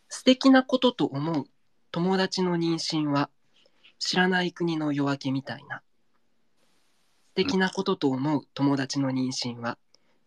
[0.09, 1.45] 素敵なことと思う
[1.91, 3.29] 友達の妊娠は
[3.99, 5.81] 知らない国の夜明けみたいな。
[7.31, 9.77] 素敵なことと思う友達の妊娠は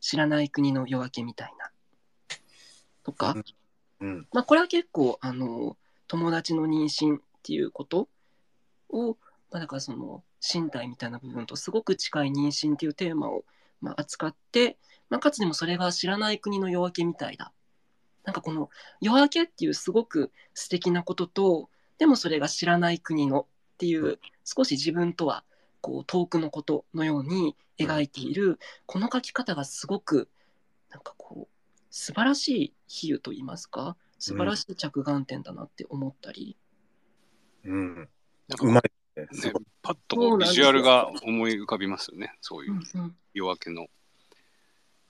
[0.01, 1.71] 知らない国の夜明けみたいな。
[3.03, 3.35] とか、
[4.01, 8.09] うん、まあこれは結構あの友達の妊娠っていうこと
[8.91, 9.17] を、
[9.51, 13.45] まあ、だからその身体みたいな部分とすごく近い妊娠っていうテーマを、
[13.81, 14.77] まあ、扱って、
[15.11, 17.53] まあ、かつでもそれが知らない国の夜明けみたいだ。
[18.25, 23.43] なんかこの夜明けっていうすごく素敵なこととでもそれが知らない国の
[23.75, 25.45] っていう少し自分とは
[25.81, 30.29] こう遠くのことのように描いているこの書き方がすごく
[30.91, 31.55] なんかこう
[31.91, 36.57] 素晴らしい比喩と言いますか素晴らしい着眼点だなって思ったり、
[37.65, 38.07] うん、なん
[38.55, 38.83] うかまい
[39.17, 39.53] ね。
[39.83, 42.35] パッとこうビジュアルが思い浮かびますよね。
[42.41, 42.81] そういう
[43.33, 43.87] 夜明けの。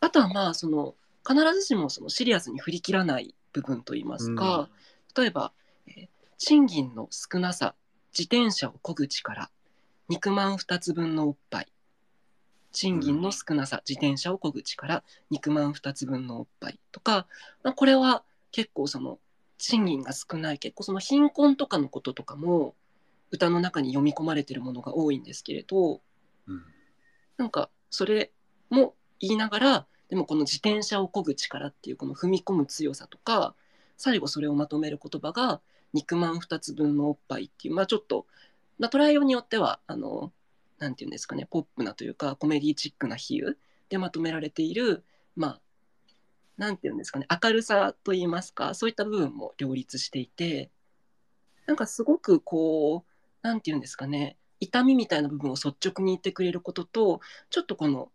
[0.00, 0.94] あとはまあその
[1.26, 4.68] 必ずしもそのシリアスに振り切らない部分といいますか、
[5.16, 5.52] 例えば、
[5.86, 7.74] えー賃金の少なさ
[8.12, 9.50] 自転車を漕ぐ力
[10.08, 11.68] 肉まん2つ分のおっぱい。
[12.72, 17.26] 賃金の少なさ自転車を漕ぐ力肉まん2つ分のおっぱいとか、
[17.62, 19.18] まあ、これは結構その
[19.58, 22.74] 賃金が少ない結構その貧困とかのこととかも
[23.30, 26.02] 歌の中に読み込まれてるものが多いんですけれど、
[26.46, 26.62] うん。
[27.36, 28.32] なんかそれ
[28.70, 33.54] も言いながらでもこの自転車を漕ぐ力っていうこの踏み込む強さとか
[33.96, 35.60] 最後それをまとめる言葉が
[35.92, 38.26] 肉まん2つ分のおっぱいっていうまあちょっと、
[38.78, 40.32] まあ、捉えようによってはあの
[40.78, 43.56] なんていうんですかねポップなというかコメディチックな比喩
[43.88, 45.04] でまとめられている
[45.36, 45.60] まあ
[46.56, 50.70] なんていうんですかね明るさといいますかそういった部分も両立していて
[51.66, 58.10] なんかすごくこうなんていうんですかね痛みみたいな部分を率直に言ってくれることとちょっとこの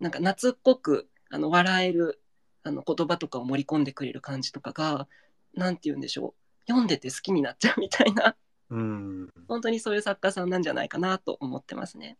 [0.00, 2.20] なんか夏っぽくあの笑える
[2.62, 5.08] あの言葉とかを盛り込んでくれる感じとかが
[5.54, 6.62] なんて言うんでしょう。
[6.68, 8.36] 読んでて好きになっちゃうみたいな。
[8.70, 12.16] うん、本当にそういう作家さんなんじゃないかなと思ってますね。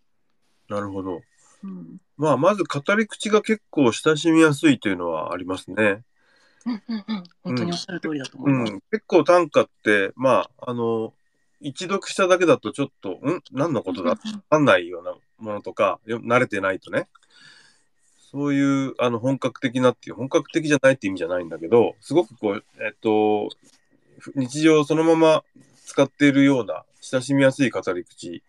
[0.68, 1.22] なるほど。
[1.62, 1.96] うん。
[2.16, 6.04] まあ、まず語り口が結構親しみやすいというのはありますね。
[6.66, 8.72] うんうんうん、本当におっしゃる通りだと思ういます。
[8.72, 11.14] ん、結構短歌って、まあ、あの、
[11.60, 13.42] 一読しただけだとちょっと、ん？
[13.52, 14.10] 何のことだ？
[14.10, 14.18] わ
[14.50, 17.08] かんないようなものとか、よ慣れてないとね、
[18.34, 23.48] そういうあの本格的なっていう、本格的じゃないって意味じゃないんだけど、すごくこう、えっと、
[24.18, 25.44] ふ日常そのまま
[25.84, 28.42] 使っているような親しみやすい語り口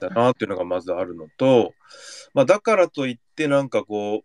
[0.00, 1.74] だなっていうのがまずあるのと、
[2.34, 4.24] まあ、だからといってなんかこ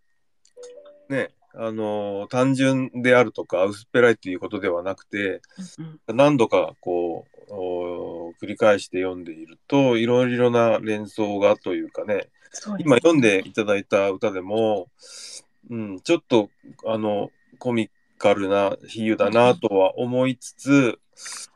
[1.07, 5.41] う、ね、あの単純であるとか薄っぺらいっていうことではなくて、
[5.77, 12.29] うん何度かこうお繰り返して読んでいるといろいろな連想がというかね。
[12.51, 14.87] そうです今読んでいただいた歌でも、
[15.69, 16.49] うん、ちょっと
[16.85, 20.99] あのコミカルな比喩だなとは思いつつ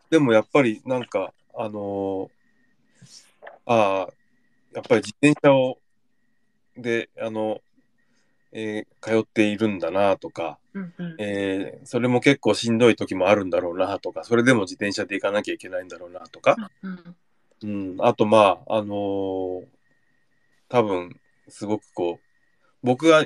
[0.09, 2.29] でもやっぱりなんかあの
[3.65, 4.13] ああ
[4.73, 5.77] やっぱり自転車を
[6.77, 7.61] であの
[8.51, 11.15] えー通っているんだなとか、うんうん。
[11.19, 17.15] えーそれも結構しんどい時もあるんだろうなとかそれでも自転車で行かなきゃいけないんだろうなとか、うん
[17.63, 19.65] うん、あとまああのー
[20.69, 22.25] 多分すごくこう
[22.83, 23.25] 僕が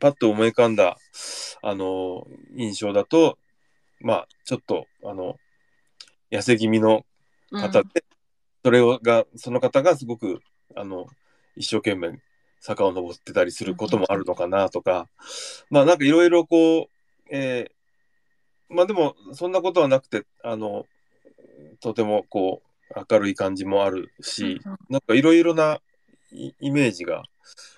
[0.00, 0.98] パッと思い浮かんだ、
[1.62, 3.38] あのー印象だと
[4.00, 5.36] まあちょっとあの
[6.30, 7.04] 痩せ気味の
[7.52, 7.60] うん。
[7.60, 8.04] 方で、
[8.64, 10.40] それをがその方がすごく
[10.76, 11.06] あの
[11.56, 12.20] 一生懸命
[12.60, 15.08] 坂を登ってたりすることもあるのかなとか、
[15.70, 16.86] まあなんかいろいろこう、
[17.30, 17.80] えー
[18.72, 20.86] まあでもそんなことはなくてあの
[21.80, 22.62] とてもこ
[22.94, 25.80] う明るい感じもあるし、なんかいろいろな
[26.32, 27.24] イイメージが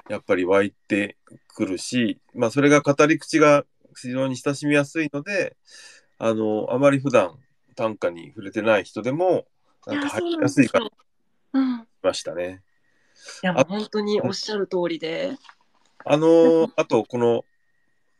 [0.08, 1.16] やっぱり湧いて
[1.54, 3.64] くるし、まあそれが語り口が
[3.96, 5.56] 非常に親しみやすいので、
[6.18, 7.38] あのあまり普段
[7.74, 9.46] 短歌に触れてない人でも
[9.86, 10.90] なんか入りやすい感じ
[12.02, 12.62] ましたね。
[13.42, 15.36] やもう本当におっしゃる通りで、
[16.04, 17.44] あのー あとこの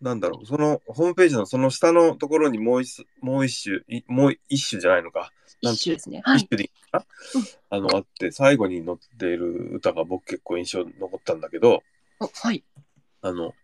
[0.01, 6.23] なんだろうそのホームページのその下のところにもう一もう一種いもう一種じゃないのか、一種ですね。
[6.25, 6.39] はい。
[6.39, 7.07] 一種でいいかな、
[7.71, 11.85] あのあって最後に載っている歌が僕結構印象に残ったんだけど
[12.19, 12.65] あはい。
[13.23, 13.55] あの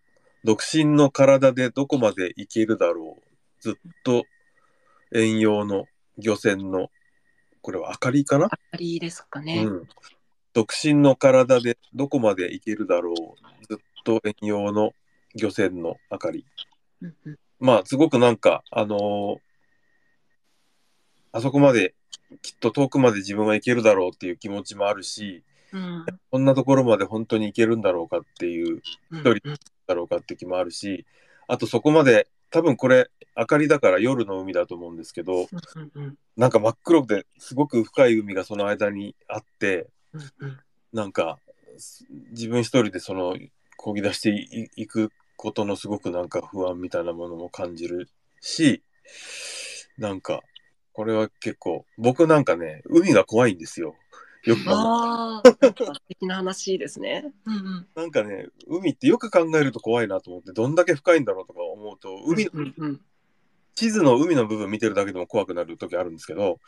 [0.45, 3.23] 独身の体でどこまでいけるだろう
[3.61, 3.75] ずっ
[4.05, 4.25] と
[5.13, 5.87] 遠洋の
[6.19, 6.91] 漁船の
[7.63, 9.65] これは明かりかな、ありいですかね。
[9.65, 9.89] うん、
[10.53, 13.67] 独身の体でどこまでいけるだろう。
[13.67, 14.93] ずっと遠洋の
[15.35, 16.47] 漁船の明かり。
[17.03, 19.39] うんうんまあすごくなんかあのー
[21.33, 21.95] あそこまで
[22.43, 26.07] きっと遠くまで自分は行けるだろうっていう気持ちもあるしうん。
[26.31, 28.81] こんなところまで本当に行けるんだろうかっていう
[29.11, 29.21] うん。
[29.21, 31.05] 一人だろうかって気もあるし
[31.47, 39.89] あとそこまで多分これ明かりだから夜の海だと思うんですけどうんうんなんか真っ黒ですごく深い海がその間にあってうんうん
[40.93, 41.39] なんか
[41.77, 43.37] す自分一人でその
[43.79, 48.09] 漕ぎ出していいくことのすごくなんか不安みたいなものも感じる
[48.41, 48.83] し
[49.97, 50.43] なんか
[50.93, 53.95] これは結構僕なんかね海が怖いんですよ。
[54.45, 57.33] よく考えああ、なんか素敵な話ですね。
[57.45, 57.87] うんうん。
[57.95, 63.01] なんかね海ってよく考えると怖いなと思ってどんだけ深いんだろうとか思うと海のうんうん
[63.75, 66.59] 地図の海の部分見てるだけでも怖くなる時あるんですけど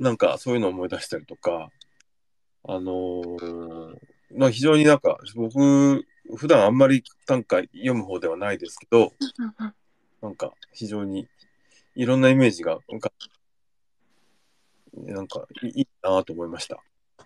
[0.00, 1.68] なんかそういうのを思い出したりとか
[2.64, 3.96] あのー
[4.32, 6.04] まあ非常になんか僕
[6.36, 9.12] 普段あんまり短歌読む方ではないですけど
[10.22, 11.28] なんか非常に
[11.94, 13.10] いろんなイメージがなんか
[15.62, 16.76] いいいなと思いました。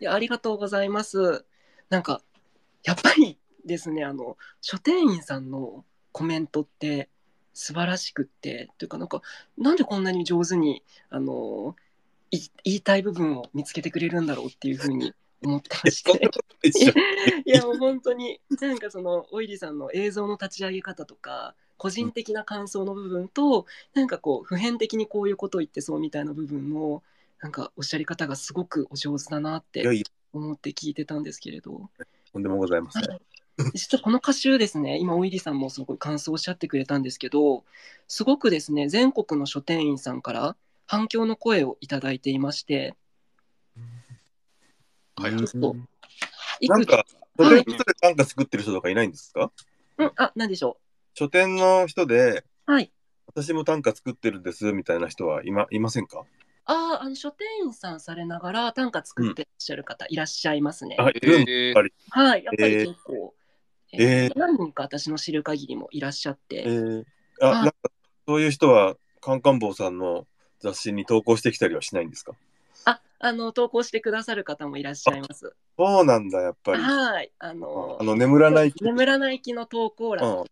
[0.01, 1.45] いやありがとうございます。
[1.91, 2.23] なんか
[2.83, 7.09] やっぱりですねあの書店員さんのコメントって
[7.53, 9.23] 素晴らしくってというかなんか
[9.59, 11.77] なんでこんなに上手にあの
[12.35, 16.31] い言いたい部分を見つけてくれるんだろうっていうふうに思ってまして。
[17.45, 27.03] いやもう本当になんかそのオイリさんの映像の立ち上げ方とか個人的な感想の部分となんかこう普遍的にこういうことを言ってそうみたいな部分の
[27.41, 29.85] なんかおっしゃり方がすごくお上手だなって
[30.33, 31.91] 思って聞いてたんですけれど
[32.33, 33.05] とんでもございません。
[33.75, 37.63] 実はこの歌集ですね今オイリさんもすごく感想をおっしゃってくれたんですけど
[38.09, 42.95] すごくですね全国の書店員さんから反響の声をいただいていまして。
[45.17, 45.33] はい。
[45.33, 45.35] う。
[45.35, 45.47] ん。
[45.47, 45.77] ちょっと
[46.61, 46.79] いくつ？
[46.79, 47.05] なんか
[47.39, 49.51] 書店の人で短歌作ってる人とかいないんですか？
[49.99, 50.13] うん。
[50.17, 50.79] あ何でしょ
[51.15, 52.93] 書店の人でうはい。
[53.27, 56.25] 私も短歌作ってるんですみたいな人はいまいませんか？
[56.67, 60.97] ああ、あの書店員さんされながら短歌作ってらっしゃる方いらっしゃいますね。
[60.99, 61.93] あいるんやっぱり。
[62.11, 62.87] はい、やっぱりえー。
[62.87, 63.35] 結構、
[63.93, 64.35] ええー。
[64.35, 67.05] ー何人か私の知る限りもいらっしゃっえて、ー、
[67.43, 67.55] あ、はい。
[67.57, 67.75] なんか
[68.27, 70.27] そういう人はカンカン坊さんの
[70.61, 72.33] 雑誌に投稿してきたりはしないんですか？
[72.85, 75.55] あ、あの投稿してくださる方もいらっしゃいます。
[75.79, 76.83] そうなんだやっぱり。
[76.83, 80.45] はい、あのあの眠らない眠らない木の投稿欄、うん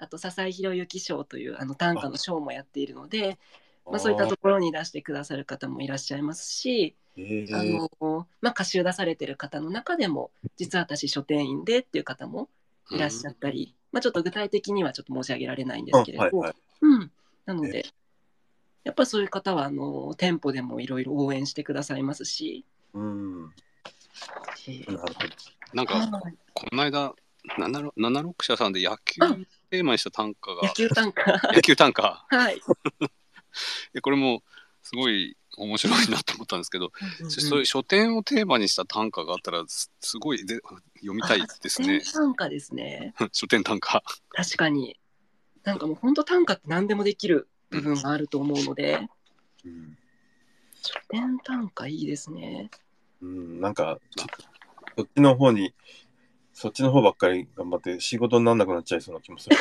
[0.00, 3.36] あと笹井宏之賞というあの短歌の賞もやっているので、
[3.84, 7.44] まあそういったところに出してくださる方もいらっしゃいますし、え。
[7.52, 12.48] あー、のまあ歌集出されてる方の中でも実は私書店員でっていう方も
[12.92, 16.54] いらっしゃったり、まあ、ちょっと具体的にはちょっと申し上げられないんですけれど、はいはい。
[16.82, 17.10] うん、
[17.44, 17.84] なので
[18.88, 23.52] やっぱりそういう方はあの店舗でもいろいろ応援してくださいますし、うん。
[24.66, 24.82] え
[25.74, 26.34] なんか、はい。
[26.54, 27.12] この間、
[27.58, 29.36] 76 76社さんで野球あ
[29.68, 30.62] テーマにした短歌が。
[30.66, 31.22] 野、球短歌。
[31.54, 32.24] 野球短歌。
[32.30, 32.58] はい、
[33.92, 34.42] でこれも
[34.82, 40.60] すごい面白いなと思ったんですけど、うんうんそういう書店をテーマにした短歌があったらすすごいで
[41.00, 42.00] 読みたいですね。
[42.02, 42.10] あ。
[42.10, 43.12] 短歌ですね。
[43.32, 44.02] 書店短歌。
[44.30, 44.98] 確かに。
[45.62, 49.00] なんかもう本当短歌って何でもできる部分があると思うので。
[49.64, 49.98] うん。
[50.80, 52.70] 書店短歌いいですね。
[53.20, 54.26] うん、なんかちょ
[54.96, 55.74] そっちの方に
[56.60, 59.56] そっちの方ばっかり頑張って仕事にならなくなっちゃいそうな気もする。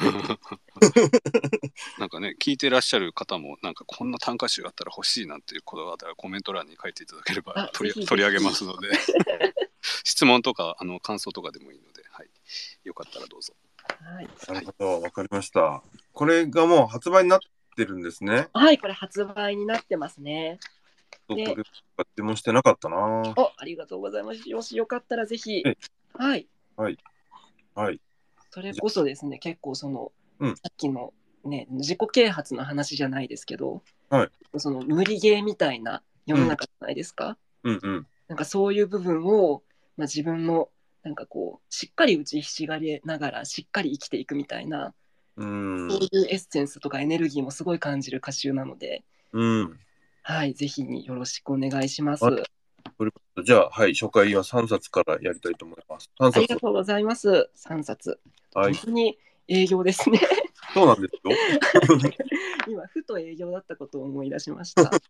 [1.98, 8.90] なんかね、聞いてらっしゃる方も、なんかこんな短歌集あったら欲しいなんていうことがあったらコメント欄に書いていただければあ取り取り上げますので、
[10.04, 12.28] 質問とかあの感想とかでもいいので、はい、
[12.84, 13.54] よかったらどうぞ。
[14.00, 15.82] はい、なるほど、わかりました。
[16.12, 17.40] これがもう発売になっ
[17.76, 18.48] てるんですね。
[18.52, 20.58] はい、これ発売になってますね。
[21.28, 21.56] で
[22.16, 22.96] 注文してなかったな。
[23.36, 24.48] お、ありがとうございます。
[24.48, 25.76] よし、よかったらぜひえ。
[26.14, 26.48] はい。
[26.76, 26.98] はい。
[28.50, 31.12] それこそですね、結構その、うんさっきの
[31.44, 37.38] ね、自己啓発の話じゃないですけど、はいその無理ゲーみたいな世の中じゃないですか？
[37.62, 38.06] うんうん。
[38.28, 39.62] なんかそういう部分を、
[39.96, 40.68] まあ、自分の
[41.02, 44.94] なんかこうしっかり打ちひしがれながらしっかり生きていくみたいな、
[45.36, 49.78] うーんそういうエッセンスとかエネルギーもすごい感じる歌集なので、うん。
[50.22, 52.24] はい、ぜひによろしくお願いします。
[52.24, 52.42] はい
[53.44, 56.10] じゃあ、はい、初回は3冊からやりたいと思います。
[56.20, 56.60] 3あり冊が。
[56.60, 57.50] とうございます。
[57.56, 58.20] 3冊。
[58.54, 58.82] はい本。
[58.84, 60.20] 当に営業ですね。
[60.74, 61.32] そうなんですよ。
[62.68, 64.82] 今、ふと営業だったことを思い出しました。
[64.92, 65.00] はい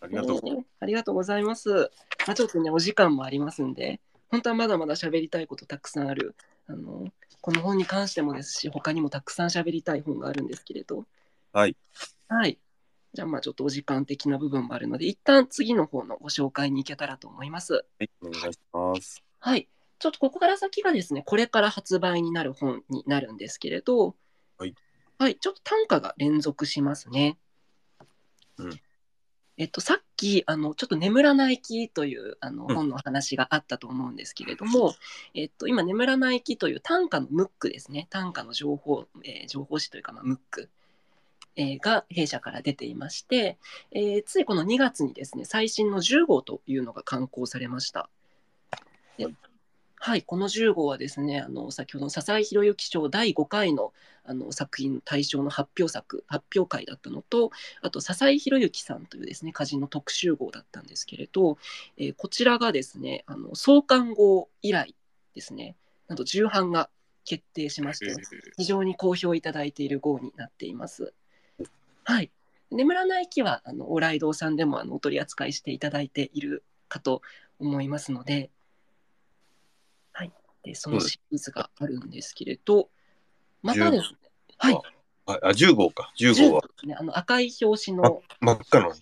[0.00, 0.40] ありがとう。
[0.44, 1.90] えーありがとうございます。
[2.26, 6.34] まあ、ちょっとね、お時間もありますんで、本当はまだまだ喋りたいことたくさんある。
[6.66, 7.06] あの
[7.40, 11.04] この本に関してもですし、他にもたくさん喋りたい本があるんですけれど。
[11.52, 11.76] はい。
[12.28, 12.58] はい。
[13.14, 17.74] じゃあ、まあちょっとお時間的な部分もあるので、一旦次の方のご紹介に行けたらと思います。
[17.74, 19.22] はい、お願いします。
[19.40, 19.68] はい。
[19.98, 24.14] ちょっとここから先がですね、これから発売になる本になるんですけれど、
[24.58, 24.74] はい。
[25.18, 27.38] はい、ちょっと単価が連続しますね。
[28.58, 28.80] うん。
[29.58, 34.94] えっと、さっき、あの、ちょっと眠らない木という、あの、うん本の話があったと思うんですけれども、
[35.34, 38.06] えっと、今、眠らない木という単価のムックですね。
[38.08, 40.70] 単価の情報、えー情報誌というか、まあ、ムック。
[41.56, 43.58] えーが弊社から出ていまして、
[43.90, 48.08] えーついこの2月にですね最新の10号というのが刊行されました。
[49.16, 49.26] で
[50.00, 53.92] はい、この10号はですね、あの先ほどの笹井宏之賞第5回の
[54.24, 61.56] あの作品対象の発表作、発表会だったのと、あと笹井宏之さんというですね、歌人の特集号だったんですけれど、
[61.96, 64.94] えーこちらがですね、あの創刊号以来
[65.34, 65.76] ですね、
[66.08, 66.90] なんと重版が
[67.24, 68.14] 決定しまして、
[68.56, 71.12] 非常に好評いただいている号になっています。
[72.04, 72.30] はい。
[72.70, 77.22] 眠らない木は、あの、往来堂さんでも、あの、お取り扱いしていただいているかと
[77.58, 78.50] 思いますので、はい。
[80.62, 82.90] で、そのシリーズがあるんですけれど、
[83.62, 84.18] またですね、
[84.58, 84.74] はい。
[85.26, 86.12] はい、あ、10号か。
[86.18, 88.92] 10号は10ですね、あの、赤い表紙の、真っ赤の。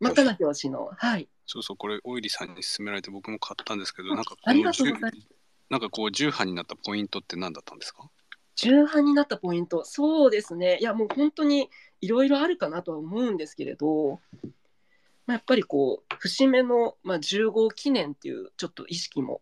[0.00, 1.28] 真っ赤な表紙の、はい。
[1.46, 5.22] そうそう、これ、オイリさんに勧められて僕も買ったんですけど、あなんかこありのがとうございます10
[5.70, 8.10] なんかこう、重版になったポイントって何だったんですか？
[8.54, 14.20] 重版になったポイント、そうですね、いや、もう本当にいろいろあるかなとは思うんですけれど、
[15.26, 19.40] まあ、やっぱりこう、節目の、まあ、10号記念っていうちょっと意識も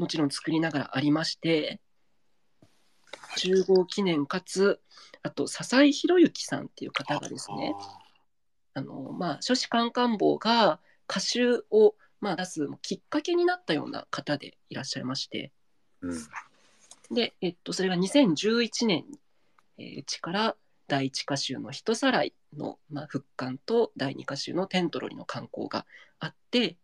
[0.00, 1.78] もちろん作りながらありまして、
[3.36, 4.80] 10号記念かつ、
[5.22, 7.74] あと、笹井宏之さんっていう方がですね、
[8.72, 15.52] あのまあ、書士官官房が歌集を、まあ、出すきっかけになったような方でいらっしゃいまして、
[16.00, 16.18] うん。
[17.14, 19.20] で、えっと、それが2011年に、
[19.76, 20.56] えーうちから
[20.88, 25.84] 第一歌集の「人さらいの」まあ、復刊と第二歌集の「テントロリ」の刊行が
[26.18, 26.78] あって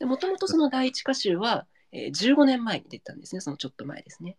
[0.00, 4.36] もともとその第一歌集は、えー15年前に出たんですねそのちょっと前ですね。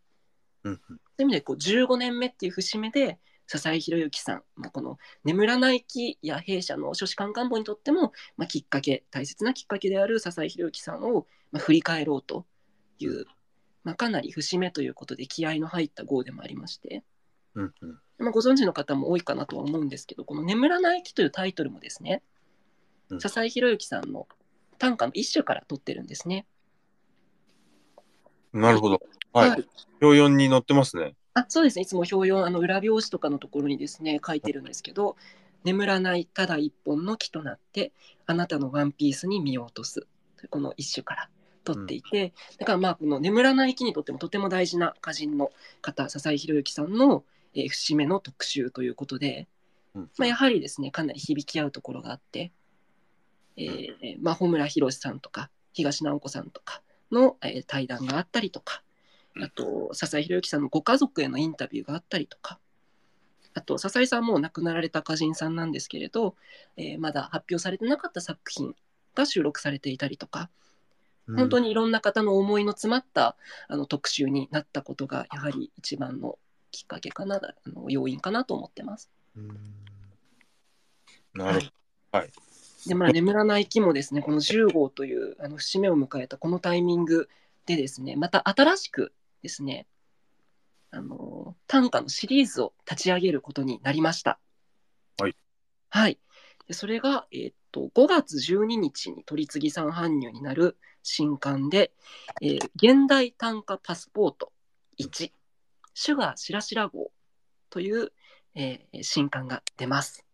[0.63, 0.75] うん。
[0.75, 12.45] そういう意味でこう15年目っていう節目で笹井宏之さん、まあ、この「眠らない木」や弊社の書士官官房にとっても、まあ、きっかけ大切なきっかけである笹井宏之さんを、まあ、振り返ろうと
[12.99, 13.25] いう、
[13.83, 17.03] まあ、かなり節目ということで気合の入った号でもありまして、
[17.55, 17.73] うん。
[17.81, 17.99] うん。
[18.19, 22.21] まあ、ご存知の方も多いかなとは思うんですけどこの「眠らない木」というタイトルもですね、
[23.09, 24.27] うん笹井宏之さんの
[24.77, 26.45] 短歌の一種から取ってるんですね。
[28.53, 29.01] なるほど。
[29.33, 29.49] はい。
[30.01, 31.15] 表4に載ってますね。
[31.33, 35.15] あそうですねいつも表4あの裏表紙とかのところにですね書いてるんですけど
[35.63, 37.91] 「眠らないただ一本の木となって
[38.25, 40.07] あなたのワンピースに身を落とす」
[40.49, 41.29] この一首から
[41.65, 49.47] 取っていて、だからまあこの「眠らない木」にとってもとても大事な歌人の方笹井宏之さんの、えー節目の特集ということで、
[49.93, 50.09] うん。
[50.17, 52.51] まあ、やはりですねかなり響き合うところがあって、
[53.57, 56.81] えーまあ、穂村弘さんとか東直子さんとか
[57.11, 58.83] の、えー対談があったりとか
[59.35, 62.59] うんあと笹井宏之さんのご家族へのインタビューがあったりとか
[63.53, 66.35] あと笹井さんもう亡くなられた歌人さんなんですけれど、
[66.77, 68.75] えーまだ発表されてなかった作品
[69.15, 70.49] が収録されていたりとか
[71.27, 71.65] 本当に。
[71.65, 73.35] にいろんな方の思いの詰まった
[73.67, 76.39] あの特集になったことがやはり一番の
[76.71, 79.09] きっかけかなあの要因かなと思ってます。
[79.35, 79.57] うん
[81.33, 81.65] なるほ
[82.11, 82.17] ど。
[82.17, 82.31] はい。
[82.87, 87.29] で、まあ、眠らない木もですね、この10号というあの節目を迎えたこのタイミング
[87.65, 89.87] でですね、また新しくですね、
[90.91, 94.39] あの短歌のシリーズを立ち上げることになりました。
[95.19, 95.35] はい。
[95.89, 96.19] はい。
[96.67, 101.91] でそれが、えーっと、5月12日に取り次ぎさん搬入になる新刊で、
[102.41, 104.51] えー現代短歌パスポート
[104.97, 105.33] 1、
[105.93, 107.11] シュガーしらしら号
[107.69, 108.11] という、
[108.55, 110.25] えー新刊が出ます。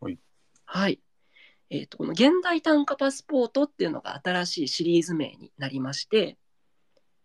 [0.00, 0.18] はい。
[0.64, 1.00] はい。
[1.70, 6.36] えー、とこの現代短歌パスポートっていうのが新しいシリーズ名になりまして、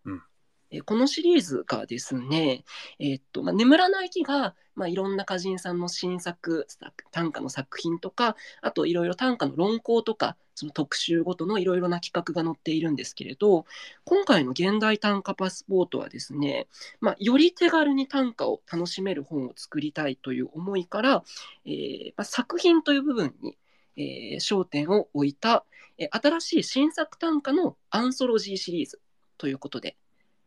[0.04, 0.22] うん。
[0.70, 2.64] えーこのシリーズがですね、
[2.98, 13.64] えーとまあ、眠らない木が、まあ、いろんな歌人さんの新作作短歌の作品とかあといろいろ短歌の論考とかその特集ごとのいろいろな企画が載っているんですけれど
[14.04, 16.68] 今回の現代短歌パスポートはですね、
[17.00, 21.22] まあ、より手軽に短歌を楽しめる本を作りたいという思いから、
[21.64, 23.56] えーまあ、作品という部分に
[23.96, 25.64] えー焦点を置いた、
[25.98, 29.00] えー新しい新作短歌のアンソロジーシリーズ
[29.38, 29.96] ということで、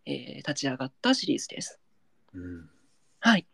[0.05, 1.79] えー立ち上がったシリーズです。
[2.33, 2.69] うん。
[3.19, 3.45] はい。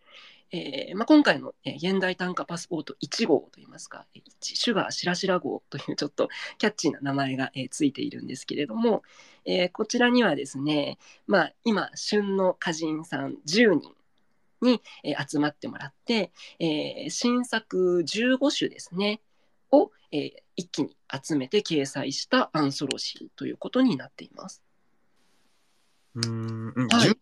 [0.54, 6.28] えーまあ、今回の、えー現代短歌パスポート1号といいますか、えー1シュガーしらしら号というちょっと
[6.58, 9.04] キャッチーな名前が、えーついているんですけれども、
[9.46, 13.96] えーこちらにはですね、まあ、今、旬の歌人さん10人
[14.62, 19.22] に、えー集まってもらって、えー新作15首ですね、
[19.72, 24.61] を、えー一気に集めて掲載したアンソロジーということになっています。
[26.15, 26.74] うん。
[26.76, 27.15] うんはい15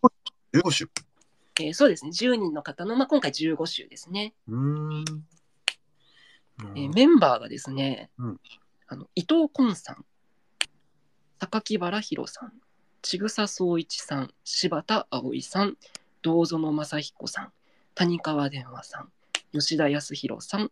[0.53, 0.89] 15種。
[1.61, 4.33] えーそうですね、10人の方の、まあ、今回15首ですね。
[4.47, 5.05] うん。
[6.75, 8.39] えーメンバーがですね、うん
[8.87, 10.03] あの伊藤昆さん、
[11.39, 12.53] 榊原弘さん、
[13.03, 15.77] 千草総一さん、柴田葵さん、
[16.23, 17.53] 堂園正彦さん、
[17.93, 19.11] 谷川電話さん、
[19.53, 20.71] 吉田康弘さん、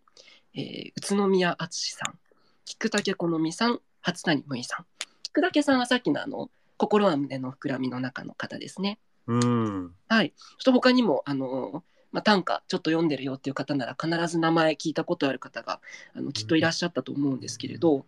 [0.57, 2.19] えー宇都宮敦さん、
[2.65, 4.85] 菊竹好美さん、初谷無衣さん。
[5.23, 8.99] 菊竹さんはさっきのあの心は胸の膨らみの中の方ですね。
[9.27, 9.93] うん。
[10.07, 10.31] はい。
[10.31, 15.81] ちょっと他にも、あのまあ、短歌ちょっと読んでるよっていう方なら必ず名前聞いたことある方が
[16.15, 18.05] あのきっといらっしゃったと思うんですけれど、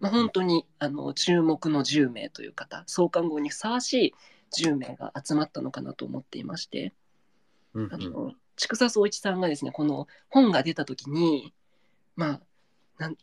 [0.00, 4.14] まあ、本当にあの注目の10名という方創刊号にふさわしい
[4.62, 6.94] 10名が集まったのかなと思っていまして
[7.74, 11.52] うんあの千草総一さんがですねこの本が出た時に
[12.16, 12.40] まあ
[12.98, 13.16] なん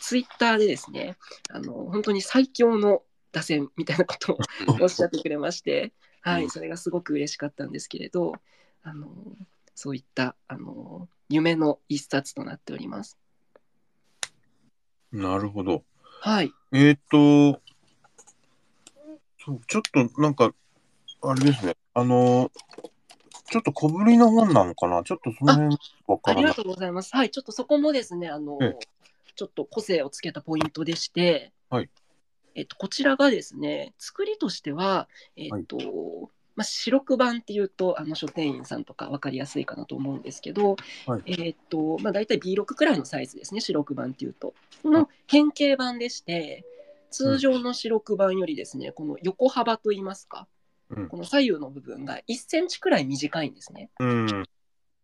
[0.00, 1.16] ツイッターでですね
[1.50, 3.02] あの本当に最強の
[3.32, 4.38] 打線みたいなことを
[4.82, 8.34] おっしゃってくれまして、はい、うんそれがすごく嬉しかったんですけれど、
[8.82, 9.08] あの
[9.74, 13.18] そういったあの夢の一冊となっております。
[15.10, 15.84] なるほど。
[16.20, 17.60] はい、えーっと、
[19.44, 20.54] そう、ちょっとなんか、
[21.22, 21.76] あれですね。
[21.94, 22.50] あの、
[23.52, 25.02] ちょっと小ぶりの本なのかな？
[25.02, 26.44] ちょっとその辺わからない。
[26.44, 27.14] ありがとうございます。
[27.14, 28.78] はい、ちょっとそこもですね、あのええ。
[29.36, 31.90] ちょっと個性をつけたポイントでして、はい。
[32.54, 35.78] えっと、こちらがですね、作りとしては、えっと、
[36.54, 40.76] まあ、四六版っていうとあの書店員さんとか分かりやすいかなと思うんですけど、
[41.06, 41.22] はい。
[41.26, 44.54] えっとまあ、大体 B6 くらいのサイズですね四六版っていうと。
[44.84, 46.64] の変形版でして
[47.10, 50.46] 通常の四六版よりですねこの横幅といいますか
[50.96, 51.08] うん。
[51.08, 53.90] この左右の部分が1センチくらい短いんですね。
[53.98, 54.26] うん。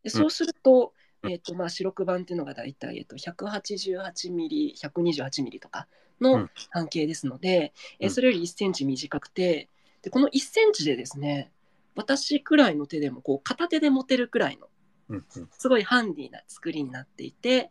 [0.03, 1.31] でそうすると、うん。
[1.31, 5.89] えっとまあ、四六版っていうのが大体、えっと、188ミリ128ミリとか
[6.21, 6.51] のうん。
[6.71, 8.11] 半径ですので、えうん。
[8.11, 9.69] それより1センチ短くて
[10.03, 11.51] でこの1センチでですね
[11.97, 14.69] 私くらいの手でもこう片手で持てるくらいの
[15.09, 15.25] うん。
[15.37, 15.49] うん。
[15.51, 17.71] すごいハンディな作りになっていて、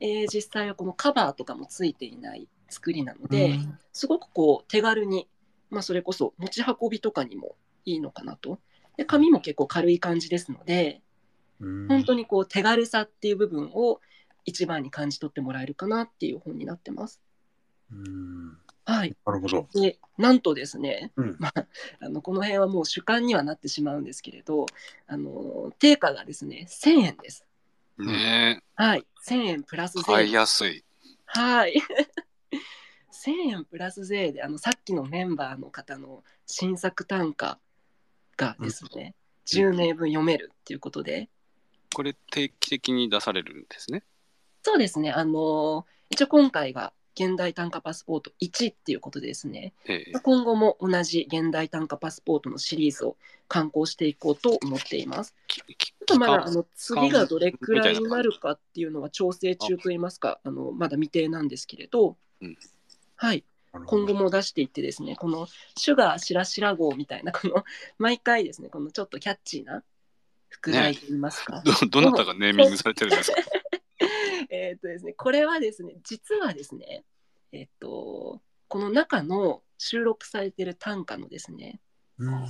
[0.00, 3.58] えー実際はこのカバーとかもついていない作りなので、
[3.92, 5.28] すごくこう手軽に、
[5.70, 8.58] まあ、それこそ持ち運びとかにもいいのかなと。
[8.96, 11.02] で紙も結構軽い感じですので、
[11.60, 14.00] うん本当にこう手軽さっていう部分を
[14.44, 17.20] 一番に感じ取ってもらえるかなっていう本になってます。
[17.90, 19.16] うんはい。
[19.26, 19.68] なるほど。
[19.74, 21.66] で、なんとですね、うんまあ、
[22.00, 24.66] あのこの辺はもう主観にはなってしまうんですけれど、
[25.08, 27.44] あの定価がですね、1000円です。
[27.98, 29.06] ねはい。
[29.26, 30.04] 1000円プラスえ、税。
[30.04, 30.84] 買いやすい。
[31.24, 31.82] はい。
[33.26, 37.58] 1000円プラス税で、あのさっきのメンバーの方の新作単価
[38.36, 39.14] がですね、
[39.46, 41.28] 10名分読めるっていうことで、
[41.94, 44.04] これ定期的に出されるんですね。
[44.62, 50.12] そうですね、あの一応今回が現代単価パスポート1っていうことでですね、ええ。
[50.22, 53.16] 今後も同じ現代単価パスポートのシリーズを
[53.48, 55.34] 刊行していこうと思っています。
[55.48, 62.58] ちょっとまだあの次がどれくらいになるかっていうのは調整中といいますか、あのまだ未定なんですけれど、うん
[63.16, 63.44] はい、
[63.86, 65.46] 今後も出していってですね、この
[65.76, 67.64] シュガーしらしら号みたいな、この
[67.98, 69.82] 毎回ですね、このちょっとキャッチーな
[70.48, 73.38] 副題といいますか、どどなたがネーミングされてるんですか、
[74.50, 77.04] えーっとですね、これはですね、実はですね、
[77.52, 81.80] えっと、この中の収録されている短歌のですね、
[82.18, 82.44] うん。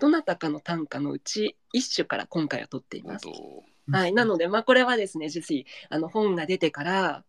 [0.00, 3.26] どなたかの短歌のうち一首から今回は取っています。
[3.90, 7.24] はい、なので、まあ、これはですね、実にあの本が出てから、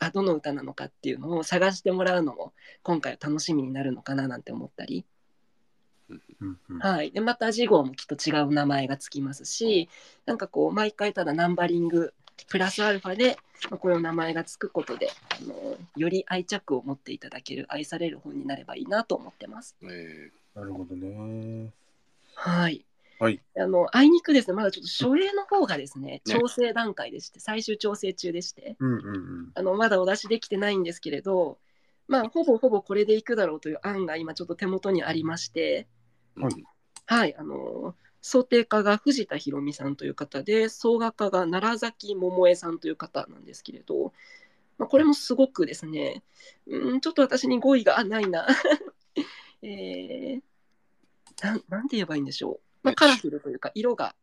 [0.00, 5.04] あどの歌なのかっていうのを探してもらうのも今回は楽しみになるのかななんて思ったり、
[6.80, 9.88] はい、でまた次号もきっと違う名前がつきますし
[10.24, 12.14] なんかこう毎回ただナンバリング
[12.48, 13.36] プラスアルファで、
[13.70, 19.76] まあ、こういう名前がつくことであのより愛着を持っていただける愛される本になればいいなと思ってます。
[19.82, 19.88] ど。
[19.90, 21.70] えなるほどね。
[22.34, 22.86] はい。
[23.20, 29.50] はいあの、あいにくですね、まだちょっと書影の方がですね、ね調整段階でして、最終調整中でして、うんうんうん。
[29.54, 31.58] あの、まだお出しできてないんですけれど、
[32.08, 36.64] まあ、ほぼほぼこれでいくだろうという案が今ちょっと手元にありまして、ーはい
[37.06, 44.14] はい、あの、想定家が藤田博美さんという方で、総画家が奈良崎桃江さんという方なんですけれど、
[44.78, 46.22] まあ、これもすごくですね、
[46.66, 48.46] うん、ちょっと私に語彙があないな。
[49.62, 50.40] えー、
[51.42, 52.69] なんなんて言えばいいんでしょう。
[52.82, 54.14] まあ、ねカラフルというか、色が、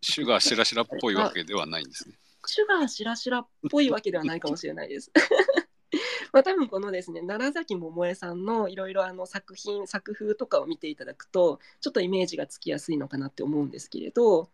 [0.00, 2.14] シュガーシラシラっぽいわけではないんですね。
[2.46, 5.12] シュガーしらしらっぽいわけではないかもしれないです。
[6.32, 14.48] まあ多分このですね奈良崎桃江さんのいろいろあの作品作風とかを見ていただくとちょっとイメージがつきやすいのかなって思うんですけれど、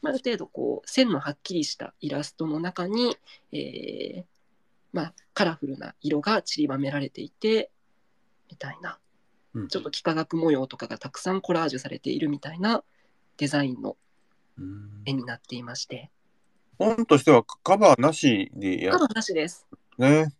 [0.00, 3.16] まあ、ある程度こう線のはっきりしたイラストの中に、
[3.52, 4.24] えー
[4.92, 7.70] まあ、カラフルな色が散りばめられていて
[8.50, 9.07] みたいなうん
[9.68, 12.82] ちょっと幾何学模様とかがたくさんコラージュされているみたいな
[13.36, 13.96] デザインの
[14.58, 15.02] うん。
[15.04, 16.10] 絵になっていまして。
[16.78, 18.98] 本としてはカバーなしでやる？
[18.98, 19.68] カバーなしです。
[19.98, 20.34] ね。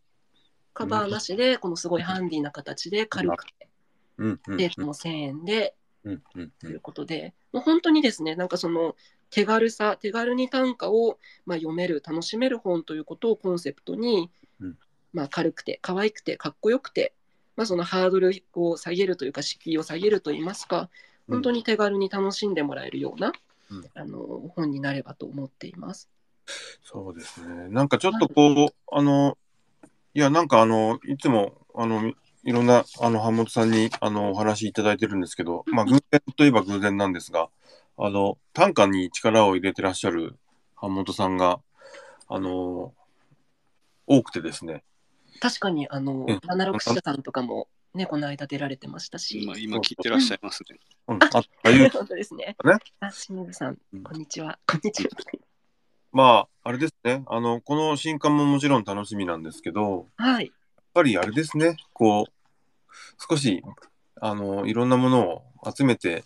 [0.74, 3.68] カバーなしで、このすごいハンディな形で軽くて、
[4.16, 5.76] うんうんテープも1000円で。
[6.02, 6.50] うんうん。
[6.60, 8.96] ということで、もう本当にですね、なんかその
[9.30, 14.30] 手軽さ、手軽に短歌をまあ読める、楽しめる本ということをコンセプトに、
[14.60, 14.78] うん。
[15.12, 17.14] まあ軽くて、可愛くて、かっこよくて、
[17.58, 20.88] まあ、そのハードルを下げるというか、敷居を下げるといいますか、
[21.28, 23.32] 本当に手軽に楽しんでもらえるような、
[23.72, 24.20] うんあの
[24.54, 26.08] 本になればと思っています。
[26.84, 27.68] そうですね。
[27.68, 29.36] なんかちょっとこう、あの、
[30.14, 32.06] いや、なんかあの、いつも、あの、
[32.44, 37.48] いろんな、あの、版本さんに、あの、お話いただいてるんですけど、まあ、偶然といえば偶然なんですが、
[37.98, 40.36] あの、短歌に力を入れてらっしゃる
[40.80, 41.58] 版本さんが、
[42.28, 42.94] あの、
[44.06, 44.84] 多くてですね。
[45.40, 49.42] 確かに、あのうん、アナログ社さんとかもね、この間出られてましたし。
[49.42, 50.78] 今今聞いてらっしゃいますね。
[51.08, 52.56] うん、ああいう、本当ですね。
[52.64, 54.58] ねあ、清水さん、こんにちは。
[54.66, 55.10] こんにちは。
[56.12, 57.22] まあ、あれですね。
[57.26, 60.46] あの、この新刊ももちろん楽しみなんですけど、はい。
[60.46, 62.32] やっぱりあれですね、こう、
[63.28, 63.62] 少し、
[64.20, 65.42] あの、いろんなものを
[65.74, 66.24] 集めて、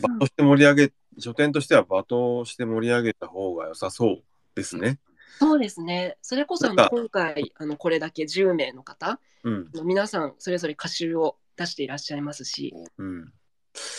[0.00, 4.22] 場として盛り上げ、書店としては場として盛り上げた方が良さそう
[4.54, 4.98] ですね。
[5.42, 6.16] そうですね。
[6.22, 13.32] それこそあの今回あのこれだけ10名の方うん、あの皆さんそれぞれ歌集を出していらっしゃいますし、うん、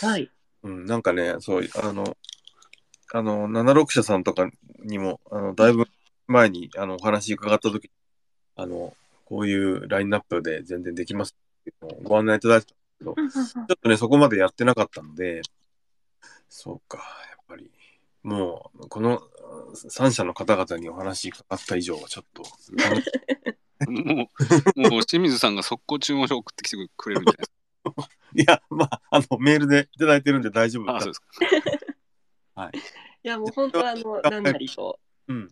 [0.02, 0.30] はい。
[0.62, 0.86] うん。
[0.86, 2.16] なんかね、そう、あの、
[3.12, 4.48] あの、76社さんとか
[4.82, 5.86] にも、あの、だいぶ
[6.26, 7.90] 前に、あの、お話伺ったとき
[8.56, 11.72] あの、こういうラインナップで全然できますって
[12.02, 12.74] ご案内いただいてた
[13.04, 15.42] ちょっとね、そこまでやってなかったので、
[16.48, 17.70] そうか、やっぱり、
[18.24, 19.22] もう、この
[19.74, 22.42] 3社の方々にお話かかった以上は、ちょっと、
[23.90, 24.28] も
[24.76, 27.52] う、もう清水さんが速攻注文書送ってきてくれるんじゃないです
[28.34, 30.92] いや、まあ、あの、メールでいただいてるんで大丈夫か。
[30.92, 31.28] あ、だそうですか。
[33.24, 35.00] いやもう本当はあの何なりと。
[35.28, 35.50] うん。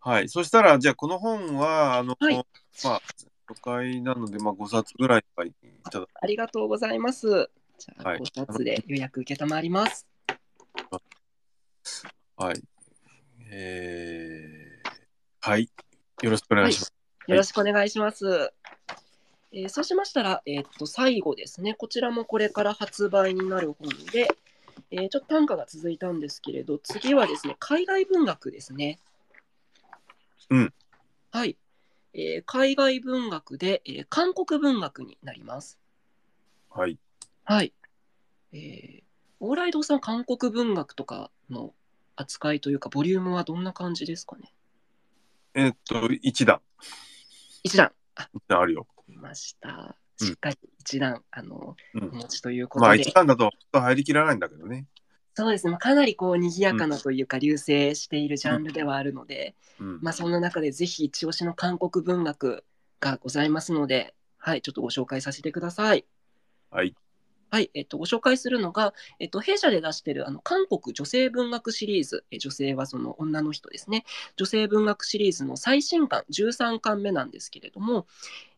[0.00, 0.28] はい。
[0.28, 2.36] そしたら、じゃあ、この本は、あの、はい
[2.84, 3.02] まあ、
[3.48, 5.52] 初回なので、まあ、5冊ぐらいはい
[5.90, 7.50] ただありがとうございます。
[7.78, 10.06] じゃあ、はい5冊で予約受けたまります。
[10.08, 10.15] はい。
[13.50, 14.90] えー、
[15.40, 15.70] はい。
[16.22, 16.92] よろしくお願いします。
[17.28, 18.52] よろしくお願いします。
[19.52, 24.28] えーそうしましたら、えーっと最後ですね、こちらもこれから発売になる本で、
[24.90, 28.98] えーちょっと単価が続いたんですけれど、次はですね、海外文学ですね。
[30.50, 30.74] うん。
[31.30, 31.56] はい。
[32.12, 35.78] えー海外文学で、えー韓国文学になります。
[36.70, 36.98] はい。
[37.44, 37.72] はい。
[38.52, 39.02] えー、
[39.40, 41.72] 往来堂さん、韓国文学とかの
[42.16, 44.52] 扱いというか、ボリュームはどんな感じですかね？
[45.54, 46.60] えーっと、一段。
[47.62, 47.92] 一段、
[48.34, 48.86] 一段あるよ。
[49.08, 49.68] 見ました。
[49.68, 52.86] うんしっかり一段、あの、うんお持ちということで。
[52.86, 54.86] まあ、一段だと、入りきらないんだけどね。
[55.34, 59.98] そうですね、まあかなりこう賑やかなというか、流星しているジャンルではあるので、うん。
[60.00, 62.64] まあ、そんな中でぜひ一押しの韓国文学
[62.98, 66.06] がございますので、はい、ちょっとご紹介させてください。
[66.70, 66.94] はい。
[67.48, 74.04] はい、えっと、ご紹介するのが、えっと、弊社で出しているあの韓国女性文学シリーズ、え女性はその女の人ですね、
[74.36, 78.06] 女性文学シリーズの最新刊、13巻目なんですけれども、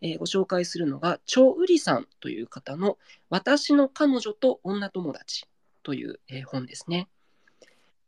[0.00, 2.96] えーご紹介するのが、チョ・ウリさんという方の、
[3.28, 5.46] 私の彼女と女友達
[5.82, 7.08] という、えー本ですね。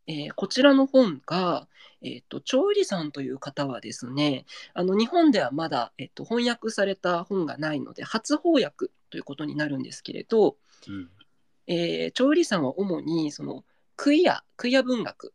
[0.07, 1.68] えーこちらの本が、
[2.01, 10.57] えっと、チョ・ウリさんという方はですね、あの日本ではまだ、えっと、翻訳された本がないので、初翻訳ということになるんですけれど、
[10.89, 11.11] うん。
[11.66, 13.64] えー、チョウリさんは主にその
[13.97, 15.35] クイアクイア文学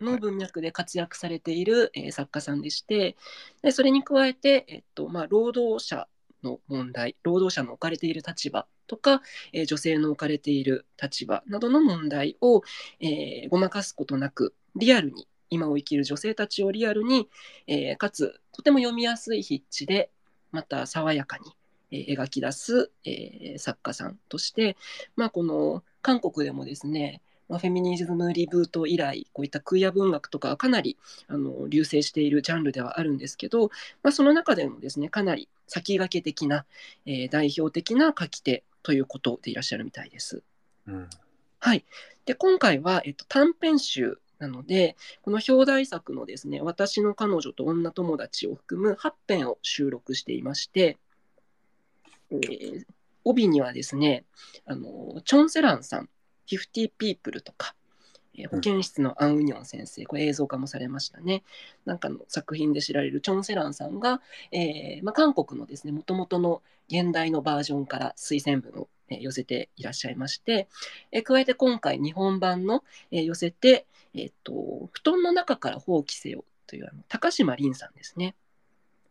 [0.00, 3.16] の文脈で活躍されている、えー作家さんでして
[3.62, 6.08] でそれに加えて、えっとまあ、労働者
[6.42, 9.22] の問題労働者の置かれている立場とか、
[9.52, 12.62] えー女性の置かれている立場などの問題を、
[13.00, 17.28] えーごまかすことなくリアルに今を生きる女性たちをリアルに、
[17.66, 20.10] えーかつとても読みやすい筆致で
[20.52, 21.57] また爽やかに、えー
[21.90, 24.76] 描き出す、えー作家さんとして、
[25.16, 30.96] まあ、この韓国でもですね、まあ、フェミニズムリブート以来こういったクイア文学とかはかなり
[31.28, 33.70] あの流星しているジャンルではあるんですけど、
[34.02, 36.64] まあ、その中でもですねかなり先駆け的な、
[37.06, 40.42] えー代表的な書き手ということでいらっしゃるみたいです。
[40.86, 41.08] うん
[41.60, 41.84] はい、
[42.24, 50.96] で今回は、えっと、短編集なのでこの表題作のですね「私の彼女と女友達」を含む8編を収録していまして、
[52.30, 52.84] えー
[53.24, 54.24] 帯にはですね
[54.64, 56.08] あのチョン・セランさん
[56.48, 57.74] 「50 People」とか、
[58.34, 61.42] えー保健室のアン・ウニョン先生これ映像化もされましたね
[61.84, 64.22] なんかの作品で知られるチョン・セランさんが、
[64.52, 70.68] えーまあ、韓国のですねもともとの現代のバージョンから推薦文を、えー寄せていらっしゃいまして、
[71.12, 78.36] えー加えて今回日本版の、えー寄せて、えーっと「布団の中から放棄せよ」というあの高島凛さんですね。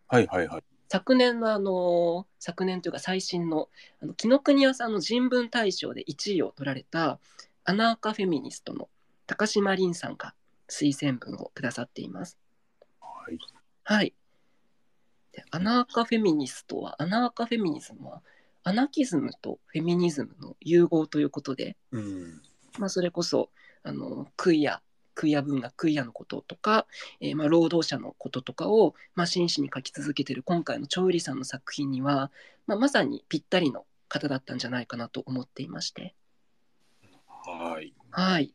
[0.08, 0.64] はいはいはい。
[0.90, 3.70] 昨年のあの昨年というか最新の
[4.02, 7.20] あの紀伊國屋さんの人文大賞で1位を取られた
[7.66, 8.90] アナーカフェミニストの
[9.26, 10.34] 高島鈴さんが
[10.70, 12.38] 推薦文をくださっています。
[13.02, 13.38] はい。
[13.84, 14.14] はい。
[15.34, 18.22] でアナーカフェミニストはアナーカフェミニズムは
[18.64, 22.42] アナキズムとフェミニズムの融合ということで、うん。
[22.80, 23.50] まあ、それこそ
[23.84, 24.82] あのクイア
[25.18, 26.86] クイア文学クイアのこととか、
[27.20, 32.32] えーまあ、労働者のこととかを、まあ、真摯に書き続けている今回のチョ・ウリさんの作品には、
[32.68, 36.14] まあ、まさにぴったりの方だったんじゃないかなと思っていまして
[37.46, 37.88] はい。
[37.88, 38.54] いはい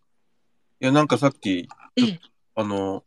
[0.78, 2.20] や、なんかさっき、ええ
[2.54, 3.04] あの、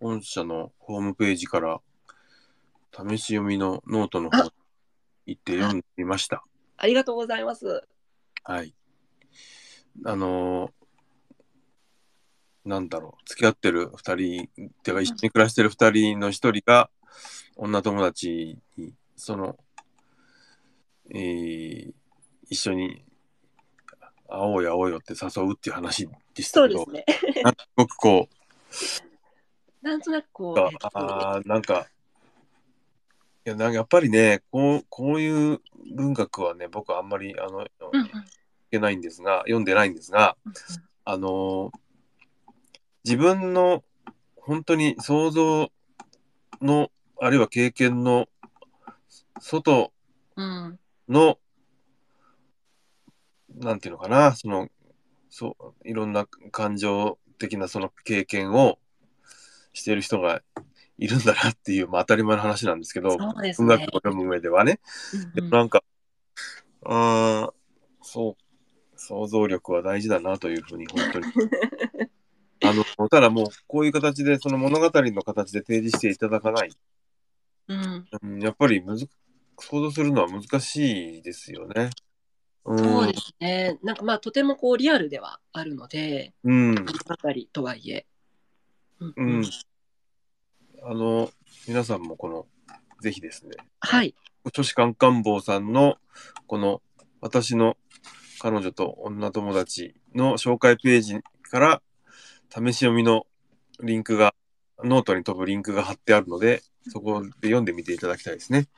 [0.00, 1.80] 御社のホームページから、
[2.92, 4.50] 試し読みのノートの方に
[5.26, 6.44] 行って読んでみました。
[6.76, 7.82] ありがとうございます
[8.44, 8.74] はい。
[10.04, 10.70] あの
[12.70, 14.48] なんだろう、付き合ってる二人、
[14.84, 16.88] てか一緒に暮らしてる二人の一人が、
[17.56, 19.58] 女友達に、その、
[21.12, 21.92] えー
[22.52, 23.04] 一緒に
[24.28, 27.42] 会おうよ会おうよって誘うっていう話でしたけど、そうですね。
[27.44, 28.28] なんかすごくこ
[29.82, 30.58] なんとなくこう、
[30.92, 31.86] あーなんか、
[33.46, 35.60] いや、なんかやっぱりね、こう、こういう
[35.94, 38.10] 文学はね、僕はあんまり、あの、うんうん。
[38.70, 40.36] けないんですが、読んでないんですが、
[41.04, 41.72] あの
[43.04, 43.82] 自分の
[44.36, 45.70] 本当に想像
[46.60, 46.90] の、
[47.20, 48.26] あるいは経験の
[49.40, 49.92] 外
[50.36, 50.78] うん
[51.08, 51.38] の、
[53.56, 54.68] なんていうのかな、その、
[55.28, 58.78] そう、いろんな感情的なその経験を
[59.72, 60.42] している人が
[60.98, 63.16] いるんだなっていう、まあ、当たり前の話なんですけど、
[63.56, 64.80] 文学を読む上ではね。
[65.36, 65.82] うんうんなんか、
[66.84, 67.52] あー
[68.02, 68.42] そう、
[68.96, 71.26] 想像力は大事だなというふうに、本当に。
[72.62, 76.70] あの、ただもう、こういう形で、その物語の形で提示していただかない。
[77.68, 78.06] うん。
[78.22, 79.08] うん、やっぱりむず、
[79.58, 81.90] 想像するのは難しいですよね。
[82.64, 83.78] うん、そうですね。
[83.82, 86.92] なんかまあとてもこうリアルではあるのでうん、物語
[87.52, 88.06] とはいえ、
[88.98, 89.40] うんううん。
[89.40, 89.44] ん。
[90.82, 91.30] あの、
[91.66, 92.46] 皆さんもこの、
[93.00, 94.14] ぜひですね、はい。
[94.52, 95.96] 都市カンカン坊さんの、
[96.46, 96.82] この、
[97.20, 97.76] 私の
[98.38, 101.82] 彼女と女友達の紹介ページから、
[102.50, 103.26] 試し読みの
[103.80, 104.34] リンクが、
[104.82, 108.68] ノートに飛ぶリンクが貼ってあるので、そこで読んでみていただきたいですね。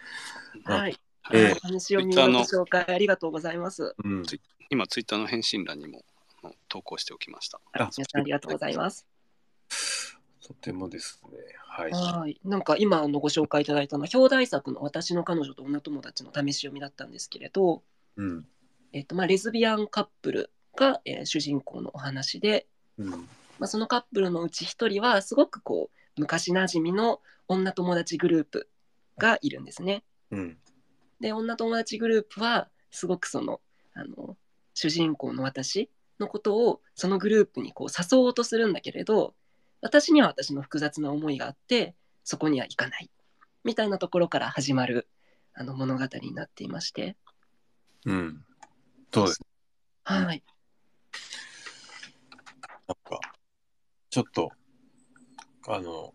[0.64, 0.99] あはい
[1.33, 3.95] ええお話を見のご紹介ありがとうございます。
[4.05, 4.25] うん。
[4.70, 6.03] 今、ツイッターの返信欄にも
[6.68, 7.61] 投稿しておきました。
[7.73, 9.07] あ皆さんありがとうございます。
[10.45, 11.39] とてもですね。
[11.66, 11.91] はい。
[11.93, 17.83] はい、なんか今あのご紹介いただいたのは表題作の「私の彼女と女友達」の試し読みだったんですけれど、
[18.16, 18.47] うん。
[18.93, 22.66] えっとまあ、レズビアンカップルが、えー主人公のお話で、
[22.99, 23.29] うん。
[23.63, 28.69] まあ、そのカップルのうち一人はすごくこう昔なじみの女友達グループ
[29.19, 30.03] がいるんですね。
[30.33, 30.59] うん。
[31.21, 33.61] で女友達グループはすごくその
[33.95, 34.37] あの
[34.75, 35.89] 主人公の私
[36.19, 39.33] のことをそのグループにこう誘おうとするんだけれど
[39.81, 41.95] 私には私の複雑な思いがあって
[42.25, 43.11] そこには行かない
[43.63, 45.07] みたいなところから始まる
[45.55, 47.17] あの物語になっていまして、
[48.07, 48.45] うん。
[49.15, 49.41] そうです。
[50.03, 50.43] はい、
[52.89, 53.21] なんか、
[54.13, 54.51] ちょっと、
[55.67, 56.13] あの、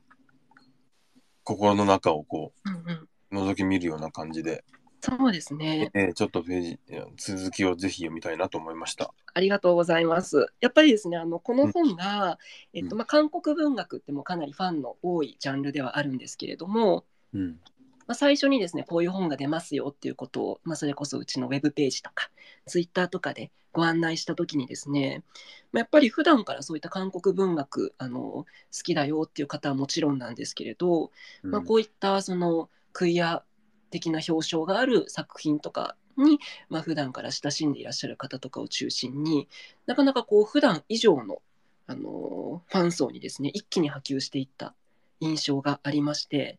[1.44, 4.64] 心の中をこうんうん、う、覗き見るような感じで、
[5.02, 6.80] そうですねえーちょっとページ、
[7.18, 9.12] 続きをぜひ読みたいなと思いました。
[9.34, 10.46] ありがとうございます。
[10.60, 12.38] やっぱりですね、あのこの本が、
[12.74, 17.60] えっとまあ、韓国文学ってもかなりファンの多いジャンルではあるんですけれども、うん。
[18.08, 22.30] まあ、最初にですね、こういう本が出ますよっていうことを、まあ、それこそうちのウェブページとか、
[22.66, 25.24] ツイッターとかでご案内したときにですね、
[25.72, 31.12] まあ、やっぱり普段からそういった韓国文学あの好きだよっていう方はもちろんなんですけれど、
[31.44, 33.44] まあ、こういったそのクイア
[33.92, 36.40] 的な表彰がある作品とかに、
[36.70, 39.48] まあ普段から親しんでいらっしゃる方とかを中心に
[39.86, 41.42] なかなかこう普段以上の、
[41.86, 44.74] あのファン層にですね一気に波及していった
[45.20, 46.58] 印象がありまして、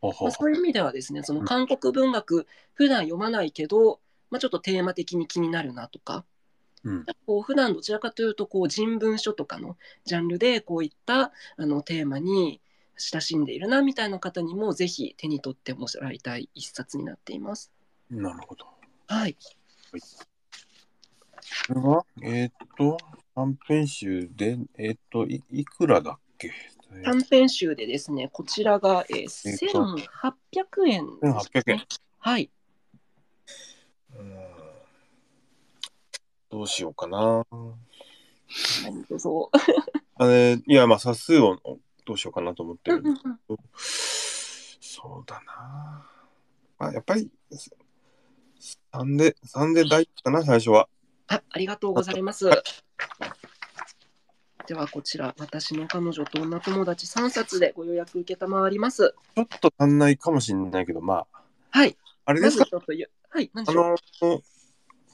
[0.00, 6.24] まあ、そういう意味ではですねその韓国文学普段読まないけど、まあ、ちょっとテーマ的に気になるなとか
[6.84, 7.06] うん。
[7.26, 12.60] こう普段どちらかというとこう人文書とかのジャンルでこういったあのテーマに
[12.96, 17.72] 親しんでいるなみたいな方にもぜひ手に取ってもらいたい一冊になっています。
[18.10, 18.66] なるほど。
[19.06, 19.40] はい、こ
[21.74, 22.98] れは、えーっと、
[23.34, 26.52] 短編集で、えーっと、いいくらだっけ？
[27.04, 31.86] 短編集でですねこちらが、えー、えっと1800円ですね、1800円。
[32.18, 32.50] はい
[34.18, 34.48] うん
[36.50, 37.18] どうしようかな。
[37.18, 39.50] はいどうぞ。
[40.16, 41.58] あれ、いや、まあ、冊数を
[42.04, 46.04] どうしようかなと思ってるんですうんうんうんそうだな。
[46.78, 47.30] まあ、やっぱり、
[48.92, 50.88] 3で、3で大かな、最初は。
[51.28, 52.50] あありがとうございます。
[54.68, 59.14] ではこちら私の彼女と女友達3冊でご予約承ります。
[59.34, 61.96] ちょっと足んないかもしれないけど、まあ、はい。
[62.26, 63.62] まあれですか、ずちょっとゆはいあ。
[63.72, 63.96] の、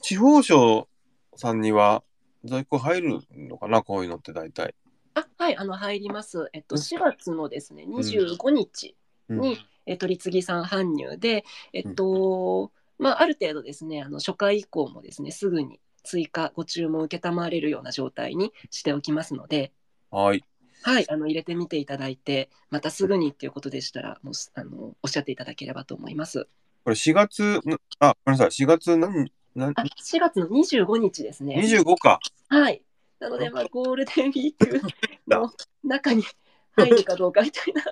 [0.01, 0.89] 地方省
[1.37, 2.03] さんには
[2.43, 4.75] 在庫入るのかな、こういうのって大体。
[5.13, 6.49] あはいあの入ります。
[6.51, 8.97] えっとうん4月のですね25日
[9.29, 19.73] うんに、えっと取り次ぎさん搬入でえっと、まあある程度ですねあの初回以降もですねすぐに追加ご注文受けたまわれるような状態にしておきますので。
[20.11, 20.43] はい。
[20.83, 26.47] はい、あの入れてみていただいて、またすぐにっていうことでしたら、もうすあのおっしゃっていただければと思います。
[26.83, 29.73] これ4月の、あ、ごめんなさい、4月何、何？
[29.75, 31.55] あ、4月の25日ですね。
[31.55, 32.19] 25か。
[32.49, 32.83] はい。
[33.19, 34.81] なので、まあ、ゴールデンウィーク
[35.27, 35.51] の
[35.83, 36.23] 中に
[36.75, 37.83] 入るかどうかみたいな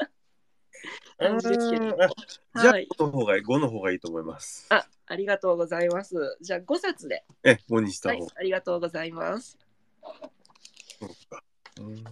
[1.17, 1.97] 感じですけれども。
[1.97, 2.87] じゃあはい。
[2.97, 4.67] 5の方がいい、5の方がいいと思います。
[4.69, 6.37] あ、ありがとうございます。
[6.41, 7.23] じゃあ、5冊で。
[7.43, 9.57] え、5にした方はい、ありがとうございます。
[10.99, 11.43] そうか。
[11.79, 12.03] うん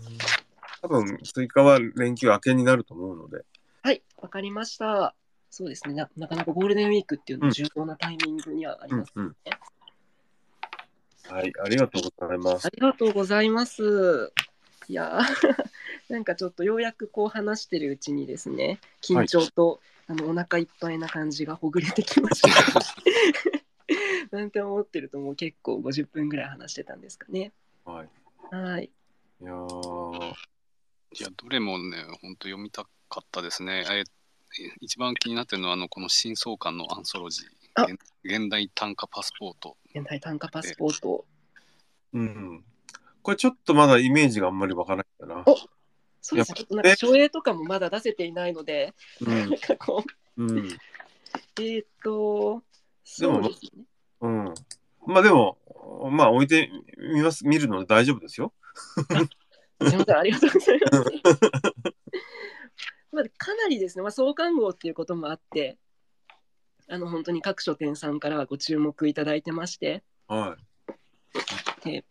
[0.82, 3.45] 多分、追加は連休明けになると思うので。
[3.84, 5.15] はい、わかりました。
[5.51, 6.09] そうですねな。
[6.17, 9.11] なかなかゴールデンウィークっていうのは重要なタイミングにはあります。
[9.15, 9.36] うんうん。
[11.28, 12.69] はい、ありがとうございますあ。
[12.69, 14.34] りがとうございます。
[14.92, 15.66] いやー
[16.12, 22.50] なんかちょっとようやくこう話してるうちにですね緊張と、あのお腹いっぱいな感じがほぐれてきました。
[24.36, 27.54] なんて思ってるともう結構50分ぐらい話してたんですかね。
[27.86, 28.10] はい。
[28.54, 28.89] はい。
[29.42, 30.34] いやー
[31.14, 33.86] いや、どれもね、本当読みたかったですね。
[33.89, 34.04] え
[34.82, 39.78] 一番気になってるのは、あの、この新創刊のアンソロジあー、現現代短歌パスポート。
[39.96, 41.26] 現代短歌パスポート。
[42.14, 42.66] うん。
[43.22, 45.43] これちょっとまだイメージがあんまりわからないんだな。
[45.45, 45.55] お
[46.22, 46.55] そうですね。
[46.55, 49.57] ちょっとなんかえ書影とかもまだ出せていないので、うんなん。
[49.57, 50.03] かこ
[50.38, 50.67] ううん。
[51.59, 52.63] えーっと
[53.03, 53.84] そうですね。
[54.22, 54.53] うん。
[55.05, 55.57] まあでも、
[56.11, 58.53] まあ置いてみます、見るので大丈夫ですよ。
[59.82, 61.03] すみません、ありがとうございます。
[63.11, 65.78] まあ、かなりですね、まあ、創刊号っていうこともあって、
[66.88, 70.57] あの本当に各書店さんからはご注目いただいてまして、は
[71.84, 72.05] で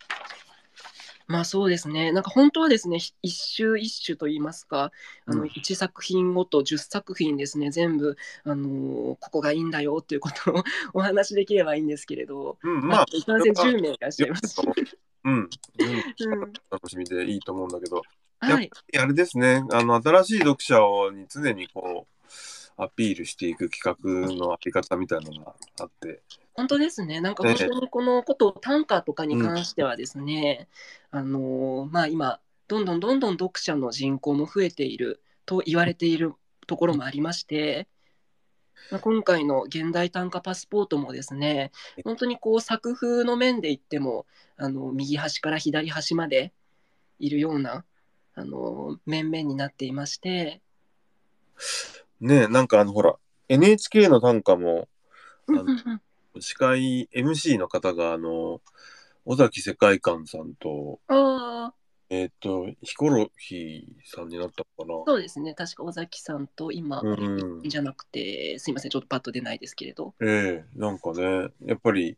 [1.30, 4.90] まあそうですね、なんか本当はですね、ひ一周一種といいますか、
[5.26, 12.66] あのうん1作品ごと10作品ですね、全部、あのーここがいいんだよということをお話しできればいいんですけれど、い。
[12.66, 14.60] うん、まあまあ、、いかんせん10名いらっしゃいますし。
[15.24, 15.32] うん。
[15.32, 18.02] うんうん楽しみでいいと思うんだけど、
[18.42, 22.19] やっはい、あれですね、あの、新しい読者をに常にこう、
[22.82, 26.22] アピールしていく企画のあり方みたいなのがあって、
[26.54, 27.20] 本当ですね。
[27.20, 30.68] なんかええ本当にこのこと短歌とかに関してはですね、
[31.10, 36.34] あのーまあ今どんどんどんどん読者の人口も増えていると言われている
[36.66, 37.88] ところもありまして、
[38.90, 41.72] まあ今回の現代短歌パスポートもですね
[42.04, 44.26] 本当にこう作風の面で言っても
[44.56, 46.52] あの右端から左端まで
[47.18, 47.84] いるような
[48.34, 50.62] あの面々になっていまして、
[52.20, 53.14] ねえ、なんかあの、ほら、
[53.48, 54.88] NHK の短歌も、
[55.46, 56.00] うんあの
[56.38, 58.60] 司会 MC の方が、あの、
[59.24, 61.00] 尾崎世界観さんと、
[62.08, 65.54] えっ、と、ヒコロヒーさんになったのかそうですね。
[65.54, 67.10] 確か尾崎さんと今、な。
[67.10, 67.62] うん。
[67.62, 70.14] じゃなくてすいませんちょっとパッと出ないですけれど。
[70.20, 72.16] ええなんかね、やっぱり、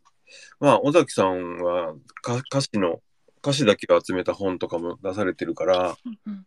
[0.61, 3.01] まあ、尾崎さんはか歌詞の、
[3.39, 6.47] 歌詞だけを集めた本とかも出されてるから、うんうん。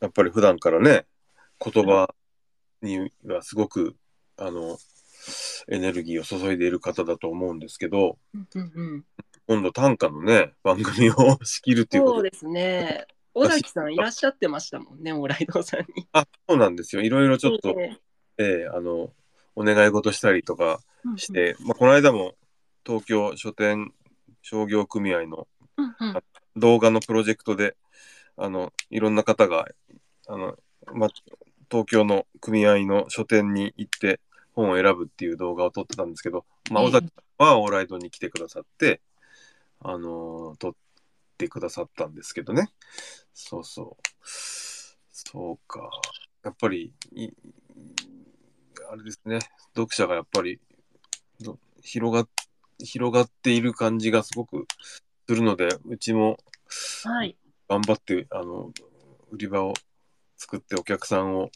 [0.00, 1.06] やっぱり普段からね、
[1.58, 2.14] 言葉
[2.82, 3.96] にはすごく、
[4.36, 4.78] あの、
[5.68, 9.04] エネルギーを注いでいる方だと思うんですけど、うんうんうん
[9.48, 12.30] 今度短歌のね、番組を仕切るっていうことで。
[12.30, 16.06] そうですね尾崎さんいらっしゃってましたもんね、オーライドさんに。
[16.12, 17.02] あ、そうなんですよ。
[17.02, 17.98] いろいろちょっと、え
[18.38, 19.12] ええあの、
[19.56, 20.80] お願い事したりとか
[21.16, 22.34] えして、まあ、この間も
[22.86, 23.92] 東京書店
[24.42, 26.22] 商業組合のうんうんうん
[26.56, 27.76] 動画のプロジェクトで、
[28.36, 29.68] あの、いろんな方が、
[30.28, 30.54] あの、
[30.92, 31.08] ま、
[31.72, 34.20] 東京の組合の書店に行って
[34.52, 37.06] 本を選ぶっていう動画を撮ってたんですけど、まあ、ええ尾崎
[37.38, 39.00] さんはオーライドに来てくださって、
[39.80, 40.74] あのー撮っ
[41.38, 42.68] てくださったんですけどね。
[43.32, 44.08] そうそう。
[45.10, 45.90] そうか。
[46.44, 47.30] やっぱり、い
[48.90, 49.38] あれですね、
[49.74, 50.60] 読者がやっぱり、
[51.40, 52.28] ど広が、
[52.78, 54.66] 広がっている感じがすごく
[55.26, 56.36] するので、うちも
[57.04, 57.34] はい。
[57.66, 58.72] 頑張って、あの、
[59.30, 59.72] 売り場を
[60.36, 61.50] 作ってお客さんを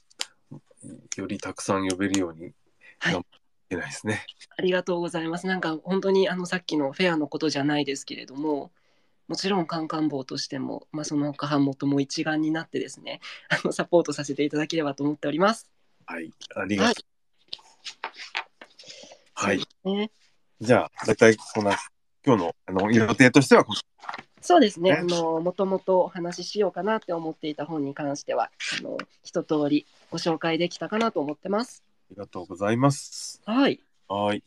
[1.17, 2.53] よりたくさん呼べるように
[2.99, 3.23] はい頑張っ
[3.69, 4.25] てないですね。
[4.57, 5.47] ありがとうございます。
[5.47, 8.71] なんか本当にあのさっきのフェアのことじゃないですけれども、
[9.29, 13.21] もちろんカンカン坊としても、まあ、その他版元も一丸になってですね、
[13.51, 15.69] あのサポートさせていただければと思っております。
[16.07, 16.33] はい。
[16.55, 17.05] ありがとう。
[19.35, 19.61] はい。
[19.85, 20.11] ね、
[20.61, 21.77] じゃあ、だいたいこんな、
[22.25, 23.75] 今日のあの予定としてはこ、
[24.41, 24.91] そうですね。
[24.91, 31.83] ねあのもともとお話ししようかなって思っていた本に関しては、あの一通りご紹介できたかなと思ってます。
[32.11, 33.41] ありがとうございます。
[33.45, 33.81] はい。
[34.09, 34.43] はい。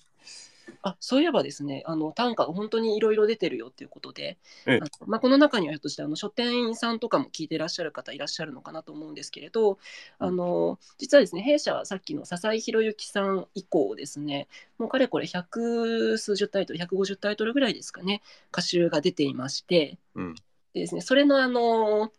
[0.82, 4.80] あそういえばですねあの短歌が本当にいろいろ出てるよっていうことで、ええ。
[4.82, 9.78] あのまあ、この中にはひょっとしてあの書店員さんとかも聞いていらっしゃる方いらっしゃるのかなと思うんですけれど
[10.20, 14.48] あの実はですね弊社はさっきの笹井宏之さん以降ですね
[14.78, 20.36] もうかれこれ百数十タイトル150タイトルぐらいですかね歌集が出ていまして、うん。
[20.74, 22.12] でですねそれのあの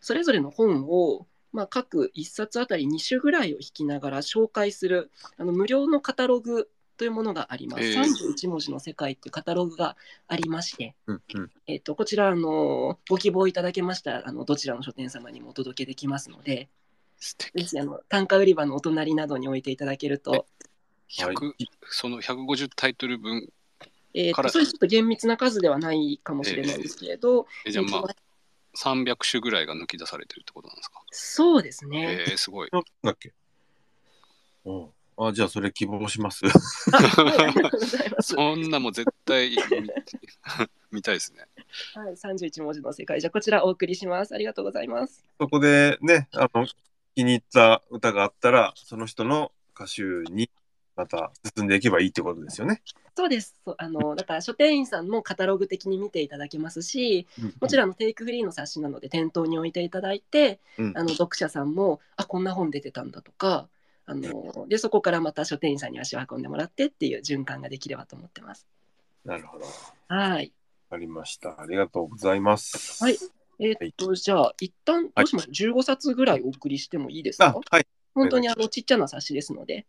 [0.00, 6.70] それぞれの本をまあ、各1冊あたり2種ぐらいを引きながら紹介するあの無料のカタログ
[7.02, 7.82] というものがあります。
[7.82, 7.96] ええ。
[7.96, 9.96] 31文字の世界っていうカタログが
[10.28, 11.50] ありまして、うんうん。
[11.66, 16.68] えっとこちらあのご希望いただけましたらあのどちらの書店様にもお届けできますので。
[17.18, 20.46] ぜひあの単価売り場のお隣などに置いていただけると,、
[21.10, 21.68] 100はい。
[21.88, 23.48] その150タイトル分
[24.14, 24.48] えっから。
[24.48, 31.00] とそういうちょっと厳密な数ではないかもしれないですけれど、えじゃあまあえっと300種ぐらいが抜き出されてるってことなんですか？
[31.10, 32.24] そうですね。
[32.28, 32.68] えー、すごい。
[32.70, 33.32] なんだっけ？
[34.64, 34.88] うん。
[35.16, 36.44] あ、じゃあそれ希望します。
[38.20, 39.56] そんなもん絶対見
[40.92, 41.46] 見たいですね
[41.94, 44.34] はい、31文字の世界じゃあこちらお送りします。
[44.34, 45.24] ありがとうございます。
[45.40, 46.66] そこでね、あの、
[47.14, 50.50] 気に入った歌があったら、その人の歌集に
[50.96, 52.82] また進んでいけばいいってことですよね。
[53.16, 53.54] そうです。
[53.64, 57.26] そうあのだから書店員さんもカタログ的に見ていただけますし、
[57.60, 60.84] もちろろんあのテイクフリーの冊子なので店頭に置いていただいて、ん。
[60.84, 63.68] うんあの読者さんもあこんな本出てたんだとか、
[64.06, 68.66] あのでそこからまた書店員さんに足を運んでもらってっていう循環ができればと思ってます。
[69.24, 69.64] なるほど。
[69.64, 69.70] わ
[70.08, 70.52] はい。
[70.90, 71.60] かりました。
[71.60, 73.02] ありがとうございます。
[73.02, 73.18] はい。
[73.58, 77.86] えーっと、じゃあ一旦どうしましょう、15冊ぐらいお送りしてもいいですあか、はい。
[78.14, 79.86] 本当にあのちっちゃな冊子ですので、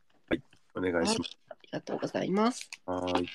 [0.75, 1.37] お願いします。
[1.49, 2.69] ありがとうございます。
[2.85, 3.27] はい。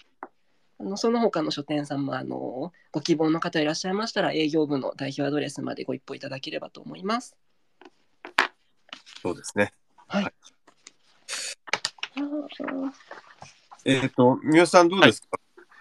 [0.80, 7.36] あのその他の書店さんもあのご希望の方いらっしゃいましたら営業部の代表アドレスまでご一報いただければと思います。
[9.20, 9.72] そうですね。
[10.06, 10.22] はい。
[10.24, 10.32] はい
[13.84, 15.28] えっ、と、みよさんどうですか、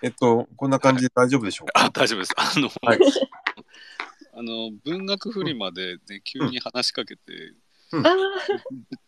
[0.01, 2.33] えっと、こんな感じで大丈夫でしょうか、あ大丈夫です。
[2.37, 2.99] あの、はい。
[4.33, 7.53] あの文学フリマで、ね、急に話しかけて、
[7.91, 8.15] あ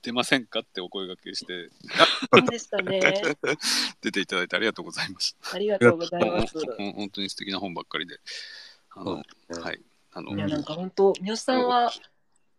[0.02, 0.62] 出ませんか？
[0.62, 1.54] ってお声掛けして。
[1.54, 1.70] ー、
[2.40, 2.48] そう。
[2.48, 3.00] でしたね。
[4.02, 5.38] 出ていただいてありがとうございます。
[5.54, 6.54] ありがとうございます。
[6.78, 8.20] 本当に素敵な本ばっかりで。
[8.92, 9.24] あの
[9.62, 9.82] はい。
[10.14, 11.92] あの、いやなんか本当三好さんは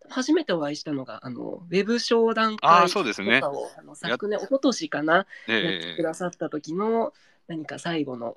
[0.08, 3.02] 初めてお会いしたのがあのウェブ商談会と
[3.40, 7.12] かをあの昨年一昨年かな、えやってくださった時の
[7.46, 8.36] 何か最後の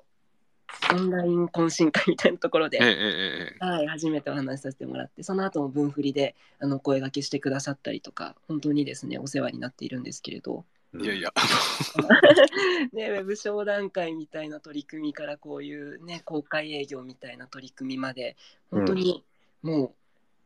[0.92, 10.64] オンライン懇親会みたいなところで、えはい、初めてお話しさせてもらってその後も文振りであの声掛けしてくださったりとか本当にですねお世話になっているんですけれど。
[10.96, 11.32] いやいや、
[12.92, 18.36] ね、ウェブ商談会みたいな取り組みからこういうね公開営業みたいな取り組みまで
[18.70, 19.24] 本当に
[19.60, 19.94] もう、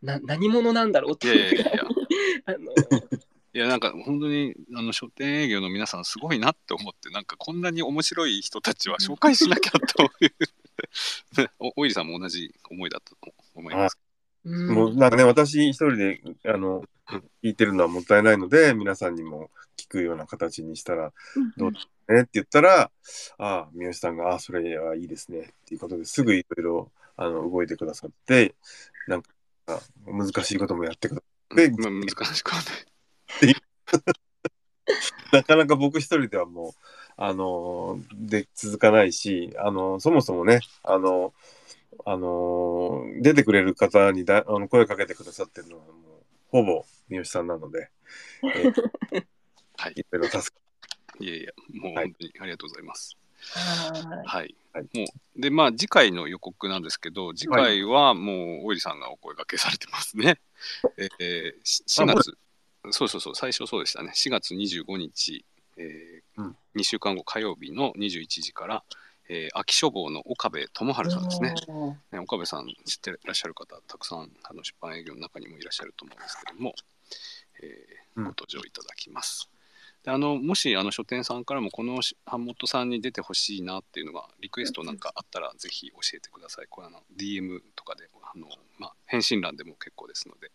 [0.03, 1.85] な何者なんだろうっていやいいうやいや。
[2.47, 2.59] あの。
[3.55, 10.33] いやなんか本当にあの書店営業の皆さんすごいなって思ってなんかこんなに面白い人たちは紹介しなきゃという。
[11.59, 13.99] おおいりさんも同じ思いだったと思います。
[14.45, 14.75] うん。
[14.75, 16.85] もうなんかね、私一人であの
[17.43, 21.13] 聞いてるのはもったいないので、皆さんにも聞くような形にしたら
[21.57, 21.79] どうね
[22.21, 22.91] って言ったら、あ
[23.39, 28.55] あ、三好さんが、ああ、それはいいですねっていうことですぐいろいろあの動いてくださって、
[29.07, 29.31] なんか
[30.07, 33.55] 難しいこともやってくださって、まあ、難しくはない。
[35.33, 36.73] なかなか僕一人ではもう、
[37.17, 41.35] あので続かないし、あのそもそもね、あの
[42.05, 45.95] あの出てくれる方にだあの声かけてくださってるのはもう
[46.51, 47.91] ほぼ三好さんなので、
[48.55, 49.25] えー
[49.79, 49.93] はい。
[49.97, 50.63] いろいろ助か
[51.21, 52.07] いやいや、もうはい。
[52.07, 53.17] 本当にありがとうございます。
[53.17, 53.28] は
[54.25, 54.55] はい。
[54.73, 60.41] はいもうで、まあ、次回の予告なんですけど、次回はもう、おいりさんがお声掛けされてますね。
[61.19, 62.37] えー、し4月、
[62.91, 64.13] そうそうそう、最初そうでしたね。
[64.15, 65.45] 4月25日、
[65.77, 68.85] えーうん2週間後火曜日の21時から、
[69.29, 71.55] えー秋書房の岡部智春さんですね。
[72.13, 76.75] ね岡部さん知ってらっしゃる方、たくさんあの出版営業の中にもいらっしゃると思うんですけども、
[77.63, 79.49] えーうんご登場いただきます。
[80.05, 86.67] であのもしあの書店さんからもこの版元さんに出てほしいなっていうのがリクエストなんかあったらぜひ教えてください。
[86.69, 88.47] これあの DM とかであの、
[88.79, 90.51] まあ、返信欄でも結構ですので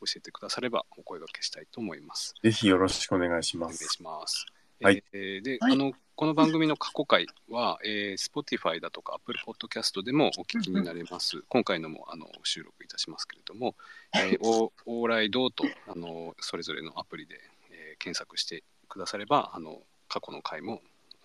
[0.00, 2.34] 教えてくださればお声掛けしたいと思います。
[2.42, 3.88] ぜひよろしくお願いしお願います。
[3.88, 4.46] します。
[4.80, 11.44] はいえーで、はいあのこの番組の過去回は、えー、Spotify だとか Apple Podcast でもお聞きになれます。
[11.48, 13.76] 今回のもあの収録いたしますけれども、
[14.16, 17.57] えー、おオーライドーとあのそれぞれのアプリで、えー
[17.98, 20.80] 検索してくださればあの過去の回も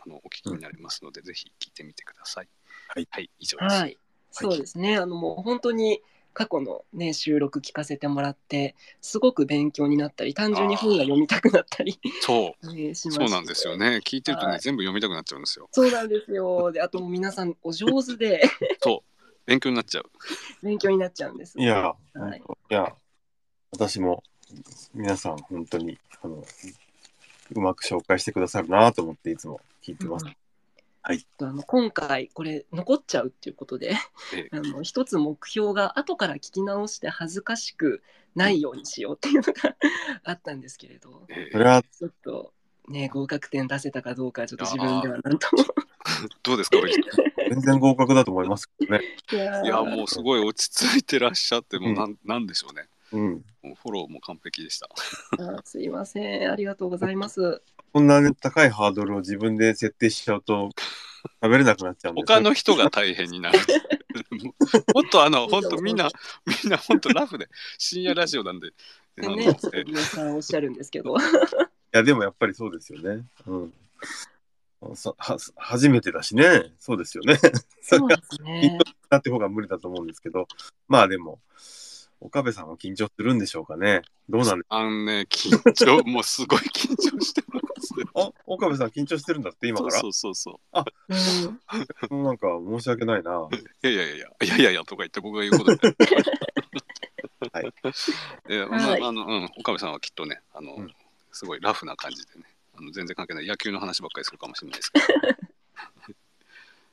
[0.05, 2.49] あのお聞きになれますので、ぜひ聞いてみてください。
[2.89, 3.07] はい、
[3.39, 3.75] 以上です。
[3.75, 3.97] はい、
[4.31, 4.97] そうですね。
[4.97, 6.01] あのもう本当に
[6.33, 13.77] 過去のね収録聞かせてもらってすごく勉強になったり単純に本が読みたくなったり、そう、 ね、しまそうなんですよ。
[13.77, 14.01] ね。
[14.03, 15.69] 聞いてるとね、はい全部読みたくなっちゃうんですよ。
[15.71, 16.71] そうなんですよ。
[16.71, 18.43] であともう皆さんお上手で
[18.81, 20.11] そう、勉強になっちゃう。
[20.61, 21.57] 勉強になっちゃうんです。
[21.57, 22.93] いや、はいいや、
[23.71, 24.23] 私も
[24.93, 26.43] 皆さん本当にあの
[27.55, 30.25] うまく紹介してくださるなと思っていつも聞いてます。
[30.25, 30.35] うん
[31.05, 33.93] はいあの今回これ残っちゃうっていうことで
[34.33, 38.01] えあの一つ目標が後から聞き直して恥ずかしく
[38.35, 39.75] ないようにしようっていうのが
[40.23, 42.53] あったんですけれどえそれはちょっと
[42.87, 45.65] ね合格点出せたかどうかちょっと自分ではなんとも。
[46.43, 47.03] どうですか、おじさん
[47.49, 49.01] 全然合格だと思いますけどね。
[49.31, 52.87] いやーいや、もうすごい落ち着いてらっしゃって、もうなん,、なんでしょうね。
[53.13, 53.45] うん。
[53.75, 54.89] フォローも完璧でした。
[55.39, 57.61] あすいませんありがとうございます。
[57.93, 60.69] こんな、ね、高いハードルを自分で設定しちゃうと
[61.41, 63.59] 食べれなくなっちゃうんで他の人が大変になる。
[64.93, 66.09] もっとあの、本当みんな、
[66.45, 67.47] みんな本当ラフで、
[67.77, 68.71] 深夜ラジオなんで。
[69.17, 71.19] ね、え皆さんおっしゃるんですけど、い
[71.91, 73.23] や、でもやっぱりそうですよね。
[73.45, 73.73] うん。
[74.95, 76.73] さは初めてだしね。
[76.79, 77.37] そうですよね。
[77.81, 78.77] そうですね。
[79.09, 80.47] だって方が無理だと思うんですけど、
[80.87, 81.39] まあでも、
[82.23, 84.01] 岡部さんは緊張するんでしょうかね。
[84.29, 87.93] どうなんであのね、緊張、 もうすごい緊張してます。
[88.15, 89.99] あ、岡部さん緊張してるんだって今から？
[89.99, 90.85] そうそうそうそ
[92.09, 93.37] うん、なんか申し訳ないな。
[93.39, 93.49] う。
[93.53, 95.95] いやいやいやいや、いやいやとか言って僕が言うこと で。
[97.51, 97.73] はい。
[98.49, 100.93] えまはいあ、あの、うん、岡部さんはきっとね、あの、うん
[101.35, 102.45] すごいラフな感じでね、
[102.77, 105.05] あの全然関係ない野球の話ばっかりするかもしれないですけど、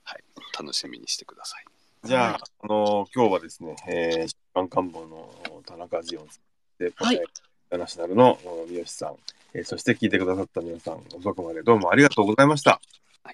[0.02, 0.24] はい、
[0.58, 1.64] 楽しみにしてください。
[2.04, 5.30] じゃあ、あの今日はですね、えー、出版官房の
[5.66, 7.22] 田中ジオンさんで、はいイン
[7.68, 9.14] ターナショナルのお三好さん、
[9.54, 12.80] えーそして聞いてくださった皆さん、遅くまでどうもありがとうございました。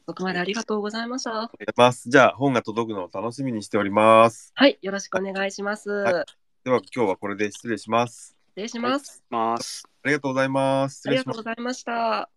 [0.06, 1.30] そこまでありがとうございました。
[1.30, 2.10] ありがとうございます。
[2.10, 4.52] じゃあ、本が届くのを楽しみにしております。
[4.54, 5.90] はい、よろしくお願いします。
[5.90, 6.24] は
[6.64, 8.36] では、今日はこれで失礼します。
[8.56, 9.22] 失礼します。
[9.30, 9.84] ます。
[10.02, 10.96] ありがとうございます。
[10.96, 12.35] 失ありがとうございました。